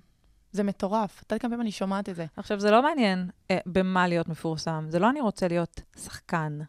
[0.51, 1.23] זה מטורף.
[1.23, 2.25] את יודעת כמה פעמים אני שומעת את זה.
[2.37, 4.85] עכשיו, זה לא מעניין אה, במה להיות מפורסם.
[4.89, 6.59] זה לא אני רוצה להיות שחקן,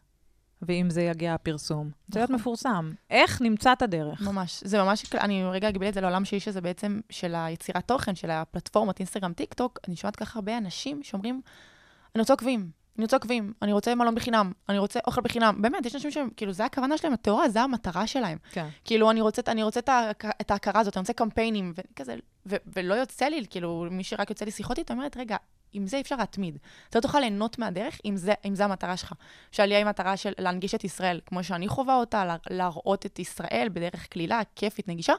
[0.63, 1.91] ואם זה יגיע הפרסום.
[2.09, 2.41] זה להיות נכון.
[2.41, 2.93] מפורסם.
[3.11, 4.21] איך נמצא את הדרך?
[4.21, 4.63] ממש.
[4.65, 8.31] זה ממש, אני רגע אגביל את זה לעולם שלי, שזה בעצם של היצירת תוכן, של
[8.31, 9.79] הפלטפורמות, אינסטגרם, טיק טוק.
[9.89, 11.41] אני שומעת ככה הרבה אנשים שאומרים,
[12.15, 15.63] אני רוצה עוקבים, אני רוצה עוקבים, אני רוצה מלון בחינם, אני רוצה אוכל בחינם.
[15.63, 18.39] באמת, יש אנשים שהם, כאילו, זה הכוונה שלהם, הטהורה, זה המטרה שלהם.
[18.53, 18.67] כן.
[18.85, 22.17] כאילו, אני רוצה, אני רוצה את, ההכ- את ההכרה הזאת, אני רוצה קמפיינים, וכזה,
[22.47, 25.37] ו, ולא יוצא לי, כאילו, מי שרק יוצא לי שיחות איתו, אומרת, רגע,
[25.73, 26.59] עם זה אי אפשר להתמיד.
[26.91, 29.13] אתה לא תוכל ליהנות מהדרך אם זה, אם זה המטרה שלך.
[29.53, 33.69] שעלייה היא מטרה של להנגיש את ישראל, כמו שאני חווה אותה, לה- להראות את ישראל
[33.73, 35.13] בדרך קלילה, כיפית, נגישה.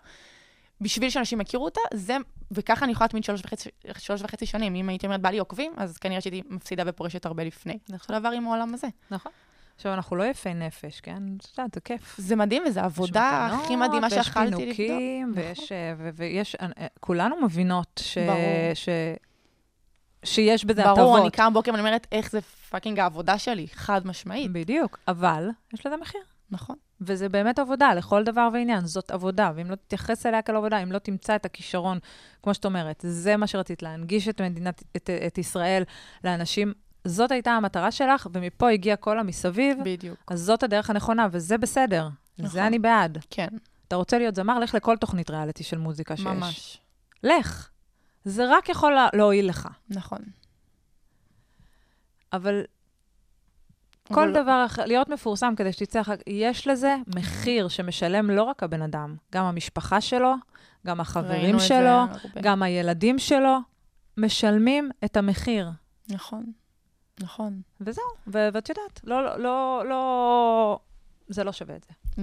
[0.81, 2.17] בשביל שאנשים יכירו אותה, זה,
[2.51, 4.75] וככה אני יכולה להתמיד שלוש וחצי, שלוש וחצי שנים.
[4.75, 7.77] אם הייתי אומרת, בא לי עוקבים, אז כנראה שהייתי מפסידה ופורשת הרבה לפני.
[7.85, 8.87] זה אותו דבר עם העולם הזה.
[9.11, 9.31] נכון.
[9.75, 11.23] עכשיו, אנחנו לא יפי נפש, כן?
[11.37, 12.15] את יודעת, זה כיף.
[12.17, 14.75] זה מדהים, וזו העבודה יש הכי מדהימה שיכלתי ויש לבדוק.
[14.75, 15.43] פינוקים, נכון.
[15.43, 15.71] ויש...
[15.71, 16.55] אה, ו- ויש...
[16.55, 18.17] אה, כולנו מבינות ש...
[18.17, 18.37] ברור.
[18.73, 18.89] ש...
[20.23, 21.21] שיש בזה ברור, הטבות.
[21.21, 24.51] אני קמה בוקר ואני אומרת, איך זה fucking העבודה שלי, חד משמעית.
[24.51, 26.21] בדיוק, אבל יש לזה מחיר.
[26.51, 26.75] נכון.
[27.07, 30.91] וזה באמת עבודה, לכל דבר ועניין, זאת עבודה, ואם לא תתייחס אליה כאל עבודה, אם
[30.91, 31.99] לא תמצא את הכישרון,
[32.43, 35.83] כמו שאת אומרת, זה מה שרצית, להנגיש את מדינת, את, את ישראל
[36.23, 36.73] לאנשים,
[37.05, 40.17] זאת הייתה המטרה שלך, ומפה הגיע כל המסביב, בדיוק.
[40.27, 42.07] אז זאת הדרך הנכונה, וזה בסדר.
[42.39, 42.51] נכון.
[42.51, 43.17] זה אני בעד.
[43.29, 43.47] כן,
[43.87, 46.25] אתה רוצה להיות זמר, לך לכל תוכנית ריאליטי של מוזיקה שיש.
[46.25, 46.77] ממש.
[47.23, 47.69] לך.
[48.25, 49.67] זה רק יכול לה- להועיל לך.
[49.89, 50.19] נכון.
[52.33, 52.61] אבל
[54.15, 58.43] כל אבל- דבר אחר, להיות מפורסם כדי שתצא אחר כך, יש לזה מחיר שמשלם לא
[58.43, 60.33] רק הבן אדם, גם המשפחה שלו,
[60.87, 62.03] גם החברים שלו.
[62.41, 63.57] גם הילדים שלו,
[64.17, 65.69] משלמים את המחיר.
[66.09, 66.51] נכון,
[67.19, 67.61] נכון.
[67.81, 70.79] וזהו, ואת יודעת, לא, לא, לא, לא,
[71.27, 72.21] זה לא שווה את זה.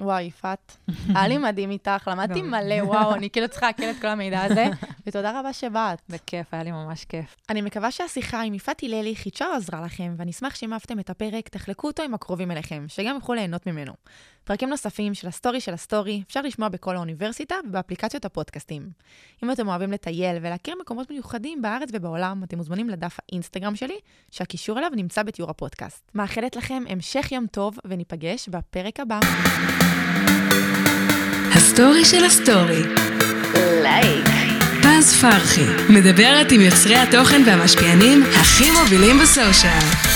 [0.00, 0.76] וואי, יפעת,
[1.14, 2.42] היה לי מדהים איתך, למדתי.
[2.42, 4.66] מלא, וואו, אני כאילו צריכה לעכל את כל המידע הזה,
[5.06, 6.02] ותודה רבה שבאת.
[6.08, 7.36] בכיף, היה לי ממש כיף.
[7.48, 11.10] אני מקווה שהשיחה עם יפעת הללי חידשה או עזרה לכם, ואני אשמח שאם אהבתם את
[11.10, 13.92] הפרק, תחלקו אותו עם הקרובים אליכם, שגם יוכלו ליהנות ממנו.
[14.48, 18.90] פרקים נוספים של הסטורי של הסטורי אפשר לשמוע בכל האוניברסיטה ובאפליקציות הפודקאסטים.
[19.44, 23.98] אם אתם אוהבים לטייל ולהכיר מקומות מיוחדים בארץ ובעולם, אתם מוזמנים לדף האינסטגרם שלי,
[24.30, 26.10] שהקישור אליו נמצא בתיאור הפודקאסט.
[26.14, 29.20] מאחלת לכם המשך יום טוב, וניפגש בפרק הבא.
[31.54, 32.82] הסטורי של הסטורי.
[33.82, 34.26] לייק.
[34.82, 40.07] פז פרחי, מדברת עם יוצרי התוכן והמשפיענים הכי מובילים ב social.